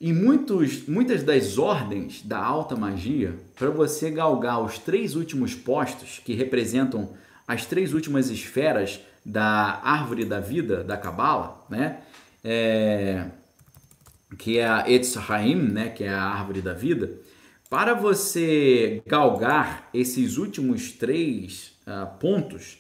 [0.01, 6.23] em muitos, muitas das ordens da alta magia, para você galgar os três últimos postos,
[6.25, 7.11] que representam
[7.47, 11.99] as três últimas esferas da árvore da vida da Cabala, né?
[12.43, 13.27] É,
[14.37, 15.89] que é a Etz Haim, né?
[15.89, 17.19] que é a árvore da vida.
[17.71, 22.79] Para você galgar esses últimos três uh, pontos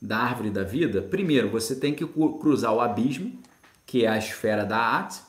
[0.00, 3.38] da árvore da vida, primeiro você tem que cruzar o abismo,
[3.84, 5.20] que é a esfera da At,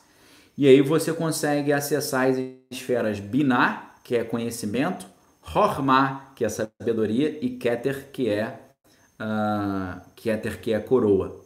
[0.56, 2.38] e aí você consegue acessar as
[2.70, 5.06] esferas Binah, que é conhecimento,
[5.42, 8.58] Hormah, que é sabedoria, e Keter, que é
[9.20, 11.43] uh, Keter, que é coroa.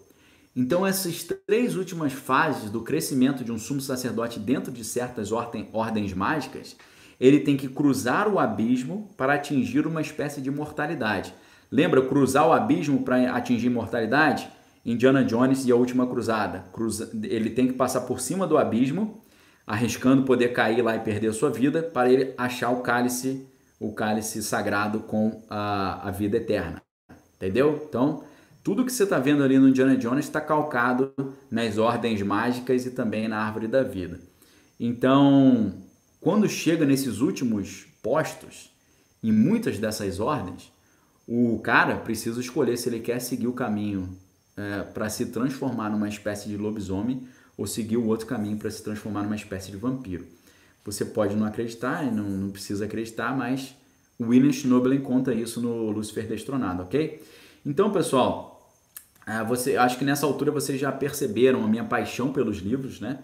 [0.59, 5.69] Então essas três últimas fases do crescimento de um sumo sacerdote dentro de certas ordem,
[5.73, 6.75] ordens mágicas,
[7.21, 11.33] ele tem que cruzar o abismo para atingir uma espécie de mortalidade.
[11.71, 14.51] Lembra cruzar o abismo para atingir mortalidade?
[14.85, 16.65] Indiana Jones e a Última Cruzada.
[16.73, 17.09] Cruza...
[17.23, 19.23] Ele tem que passar por cima do abismo,
[19.65, 23.47] arriscando poder cair lá e perder a sua vida, para ele achar o cálice,
[23.79, 26.83] o cálice sagrado com a, a vida eterna.
[27.37, 27.87] Entendeu?
[27.89, 28.25] Então,
[28.63, 31.13] tudo que você está vendo ali no Indiana Jones está calcado
[31.51, 34.21] nas ordens mágicas e também na árvore da vida.
[34.79, 35.75] Então,
[36.21, 38.71] quando chega nesses últimos postos,
[39.23, 40.73] em muitas dessas ordens,
[41.27, 44.17] o cara precisa escolher se ele quer seguir o caminho
[44.57, 48.83] é, para se transformar numa espécie de lobisomem ou seguir o outro caminho para se
[48.83, 50.25] transformar numa espécie de vampiro.
[50.85, 53.75] Você pode não acreditar, não, não precisa acreditar, mas
[54.21, 57.23] William Schnobelen conta isso no Lúcifer Destronado, ok?
[57.67, 58.48] Então, pessoal,
[59.47, 63.19] você, acho que nessa altura vocês já perceberam a minha paixão pelos livros, né?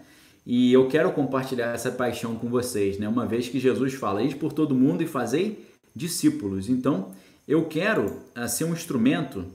[0.45, 3.07] E eu quero compartilhar essa paixão com vocês, né?
[3.07, 6.69] Uma vez que Jesus fala, ide por todo mundo e fazei discípulos.
[6.69, 7.11] Então,
[7.47, 9.45] eu quero uh, ser um instrumento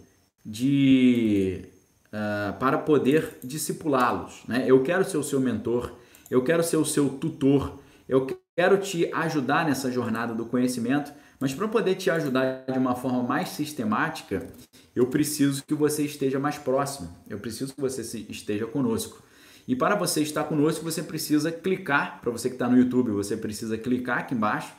[0.44, 1.64] de
[2.08, 4.42] uh, para poder discipulá-los.
[4.46, 4.64] Né?
[4.66, 5.92] Eu quero ser o seu mentor,
[6.30, 7.78] eu quero ser o seu tutor,
[8.08, 8.26] eu
[8.56, 13.22] quero te ajudar nessa jornada do conhecimento, mas para poder te ajudar de uma forma
[13.22, 14.46] mais sistemática,
[14.94, 19.22] eu preciso que você esteja mais próximo, eu preciso que você esteja conosco.
[19.66, 23.36] E para você estar conosco, você precisa clicar, para você que está no YouTube, você
[23.36, 24.72] precisa clicar aqui embaixo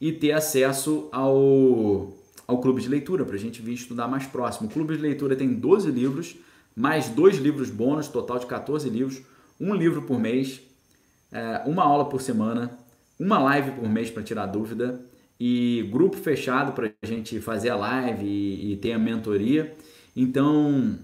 [0.00, 2.12] e ter acesso ao
[2.46, 4.68] ao clube de leitura, para a gente vir estudar mais próximo.
[4.68, 6.36] O clube de leitura tem 12 livros,
[6.76, 9.20] mais dois livros bônus, total de 14 livros,
[9.58, 10.60] um livro por mês,
[11.32, 12.78] é, uma aula por semana,
[13.18, 15.04] uma live por mês para tirar dúvida
[15.38, 19.74] e grupo fechado para a gente fazer a live e, e ter a mentoria.
[20.14, 20.98] Então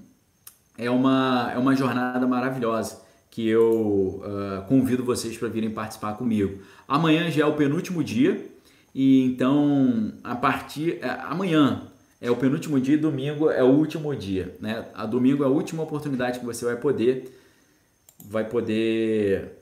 [0.76, 6.60] é uma, é uma jornada maravilhosa que eu uh, convido vocês para virem participar comigo.
[6.86, 8.46] Amanhã já é o penúltimo dia
[8.94, 11.88] e então, a partir é, amanhã
[12.20, 14.86] é o penúltimo dia, domingo é o último dia, né?
[14.94, 17.38] A domingo é a última oportunidade que você vai poder
[18.24, 19.61] vai poder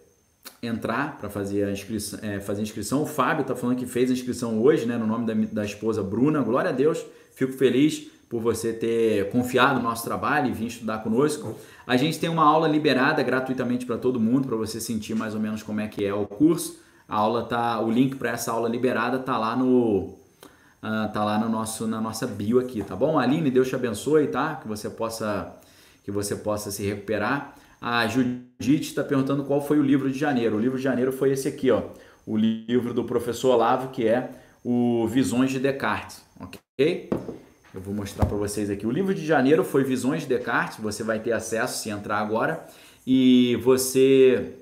[0.62, 3.02] entrar para fazer a inscrição, é, fazer a inscrição.
[3.02, 6.02] O Fábio está falando que fez a inscrição hoje, né, no nome da, da esposa
[6.02, 6.40] Bruna.
[6.42, 7.04] Glória a Deus.
[7.34, 11.56] Fico feliz por você ter confiado no nosso trabalho e vir estudar conosco.
[11.86, 15.40] A gente tem uma aula liberada gratuitamente para todo mundo, para você sentir mais ou
[15.40, 16.78] menos como é que é o curso.
[17.08, 20.14] A aula tá, o link para essa aula liberada tá lá no
[20.80, 23.18] uh, tá lá no nosso na nossa bio aqui, tá bom?
[23.18, 24.54] Aline, Deus te abençoe, tá?
[24.56, 25.56] Que você possa
[26.04, 27.56] que você possa se recuperar.
[27.80, 30.56] A Judite está perguntando qual foi o livro de janeiro.
[30.56, 31.82] O livro de janeiro foi esse aqui, ó.
[32.26, 34.30] O livro do professor Olavo, que é
[34.62, 37.08] o Visões de Descartes, ok?
[37.74, 38.86] Eu vou mostrar para vocês aqui.
[38.86, 40.78] O livro de janeiro foi Visões de Descartes.
[40.78, 42.66] Você vai ter acesso se entrar agora.
[43.06, 44.56] E você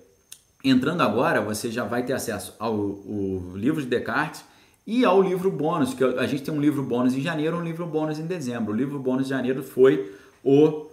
[0.65, 4.45] Entrando agora, você já vai ter acesso ao, ao livro de Descartes
[4.85, 7.87] e ao livro bônus, que a gente tem um livro bônus em janeiro um livro
[7.87, 8.73] bônus em dezembro.
[8.73, 10.13] O livro bônus de janeiro foi
[10.43, 10.88] o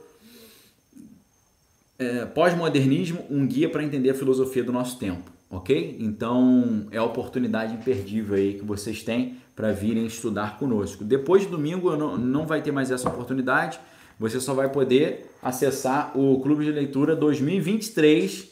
[1.97, 5.31] é, Pós-Modernismo, um guia para entender a filosofia do nosso tempo.
[5.49, 5.97] ok?
[5.99, 11.03] Então é a oportunidade imperdível aí que vocês têm para virem estudar conosco.
[11.03, 13.79] Depois de domingo não, não vai ter mais essa oportunidade,
[14.19, 18.49] você só vai poder acessar o Clube de Leitura 2023,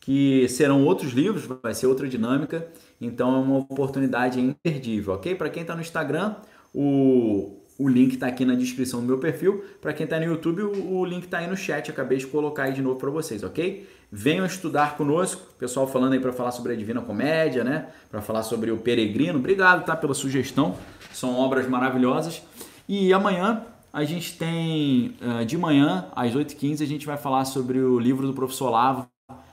[0.00, 2.68] que serão outros livros, vai ser outra dinâmica,
[3.00, 5.34] então é uma oportunidade imperdível, ok?
[5.34, 6.36] Para quem está no Instagram,
[6.74, 9.64] o, o link está aqui na descrição do meu perfil.
[9.80, 11.90] Para quem está no YouTube, o, o link está aí no chat.
[11.90, 13.88] Acabei de colocar aí de novo para vocês, ok?
[14.10, 15.42] Venham estudar conosco.
[15.58, 17.86] Pessoal falando aí para falar sobre a Divina Comédia, né?
[18.10, 19.38] Para falar sobre o Peregrino.
[19.38, 19.96] Obrigado, tá?
[19.96, 20.76] Pela sugestão.
[21.12, 22.42] São obras maravilhosas.
[22.88, 27.78] E amanhã a gente tem, eh, de manhã, às 8h15, a gente vai falar sobre
[27.78, 29.06] o livro do professor Olavo,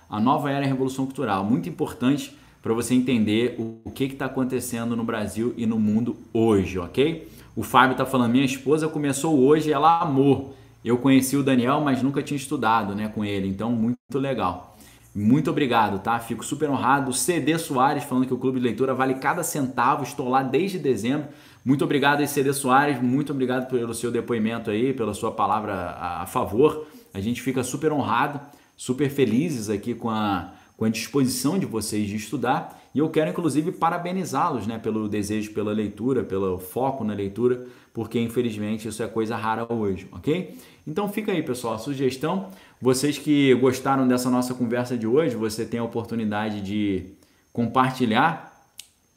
[0.09, 1.43] A Nova Era e a Revolução Cultural.
[1.43, 6.77] Muito importante para você entender o que está acontecendo no Brasil e no mundo hoje,
[6.79, 7.27] ok?
[7.59, 10.55] O Fábio está falando, minha esposa começou hoje, ela amou.
[10.81, 14.77] Eu conheci o Daniel, mas nunca tinha estudado né, com ele, então muito legal.
[15.13, 16.17] Muito obrigado, tá?
[16.19, 17.11] Fico super honrado.
[17.11, 21.27] CD Soares falando que o Clube de Leitura vale cada centavo, estou lá desde dezembro.
[21.65, 26.87] Muito obrigado CD Soares, muito obrigado pelo seu depoimento aí, pela sua palavra a favor.
[27.13, 28.39] A gente fica super honrado,
[28.77, 32.78] super felizes aqui com a, com a disposição de vocês de estudar.
[32.93, 38.19] E eu quero inclusive parabenizá-los né, pelo desejo pela leitura, pelo foco na leitura, porque
[38.19, 40.57] infelizmente isso é coisa rara hoje, ok?
[40.87, 42.49] Então fica aí, pessoal, a sugestão.
[42.81, 47.05] Vocês que gostaram dessa nossa conversa de hoje, você tem a oportunidade de
[47.53, 48.49] compartilhar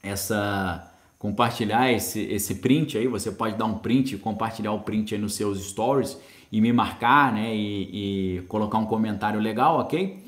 [0.02, 0.88] essa
[1.18, 5.34] compartilhar esse, esse print aí, você pode dar um print, compartilhar o print aí nos
[5.34, 6.18] seus stories
[6.50, 10.18] e me marcar, né, e, e colocar um comentário legal, ok?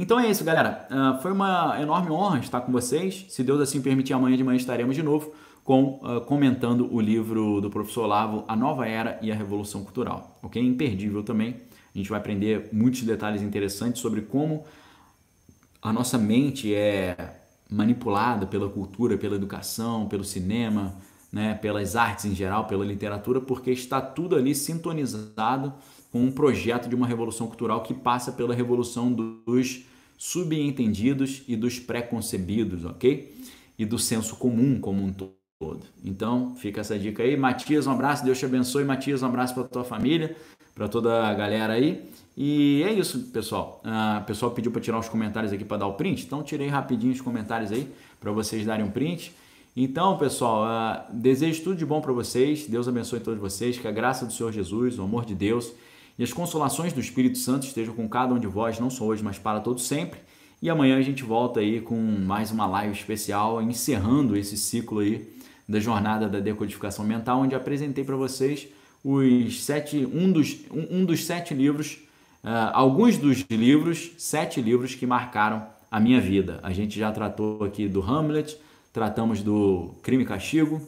[0.00, 0.86] Então é isso, galera.
[0.88, 3.26] Uh, foi uma enorme honra estar com vocês.
[3.28, 5.34] Se Deus assim permitir, amanhã de manhã estaremos de novo
[5.64, 10.38] com, uh, comentando o livro do professor Olavo, A Nova Era e a Revolução Cultural.
[10.40, 10.62] Ok?
[10.62, 11.56] Imperdível também.
[11.92, 14.62] A gente vai aprender muitos detalhes interessantes sobre como
[15.82, 17.16] a nossa mente é
[17.68, 20.94] manipulada pela cultura, pela educação, pelo cinema,
[21.32, 25.74] né, pelas artes em geral, pela literatura, porque está tudo ali sintonizado
[26.10, 29.84] com um projeto de uma revolução cultural que passa pela revolução dos
[30.16, 33.34] subentendidos e dos preconcebidos, ok?
[33.78, 35.82] E do senso comum como um todo.
[36.04, 37.36] Então, fica essa dica aí.
[37.36, 38.84] Matias, um abraço, Deus te abençoe.
[38.84, 40.36] Matias, um abraço para tua família,
[40.74, 42.08] para toda a galera aí.
[42.36, 43.82] E é isso, pessoal.
[43.84, 46.68] Uh, o pessoal pediu para tirar os comentários aqui para dar o print, então tirei
[46.68, 47.88] rapidinho os comentários aí
[48.20, 49.34] para vocês darem um print.
[49.76, 52.66] Então, pessoal, uh, desejo tudo de bom para vocês.
[52.66, 53.78] Deus abençoe todos vocês.
[53.78, 55.72] Que a graça do Senhor Jesus, o amor de Deus
[56.18, 59.22] e as consolações do Espírito Santo estejam com cada um de vós, não só hoje,
[59.22, 60.18] mas para todos sempre.
[60.60, 65.32] E amanhã a gente volta aí com mais uma live especial, encerrando esse ciclo aí
[65.68, 68.66] da jornada da decodificação mental, onde apresentei para vocês
[69.04, 71.98] os sete, um dos, um, dos sete livros,
[72.42, 76.58] uh, alguns dos livros, sete livros que marcaram a minha vida.
[76.64, 78.58] A gente já tratou aqui do Hamlet,
[78.92, 80.82] tratamos do Crime e Castigo,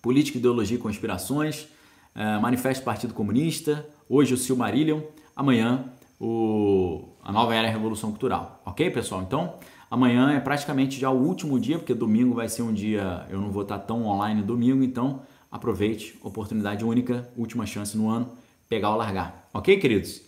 [0.00, 1.68] Política, Ideologia e Conspirações,
[2.16, 5.00] uh, Manifesto do Partido Comunista, Hoje o Silmarillion,
[5.34, 5.86] amanhã
[6.20, 8.60] o, a nova era Revolução Cultural.
[8.62, 9.22] Ok, pessoal?
[9.22, 9.54] Então,
[9.90, 13.50] amanhã é praticamente já o último dia, porque domingo vai ser um dia, eu não
[13.50, 18.28] vou estar tão online domingo, então aproveite, oportunidade única, última chance no ano,
[18.68, 19.48] pegar ou largar.
[19.54, 20.20] Ok, queridos?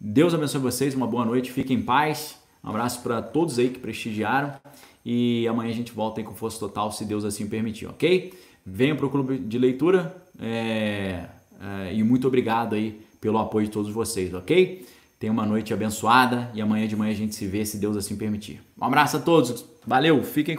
[0.00, 2.38] Deus abençoe vocês, uma boa noite, fiquem em paz.
[2.62, 4.54] Um abraço para todos aí que prestigiaram
[5.04, 8.32] e amanhã a gente volta aí com força total, se Deus assim permitir, ok?
[8.64, 11.26] Venham para o clube de leitura é,
[11.60, 14.86] é, e muito obrigado aí pelo apoio de todos vocês, ok?
[15.18, 18.16] Tenha uma noite abençoada e amanhã de manhã a gente se vê, se Deus assim
[18.16, 18.60] permitir.
[18.78, 20.52] Um abraço a todos, valeu, fiquem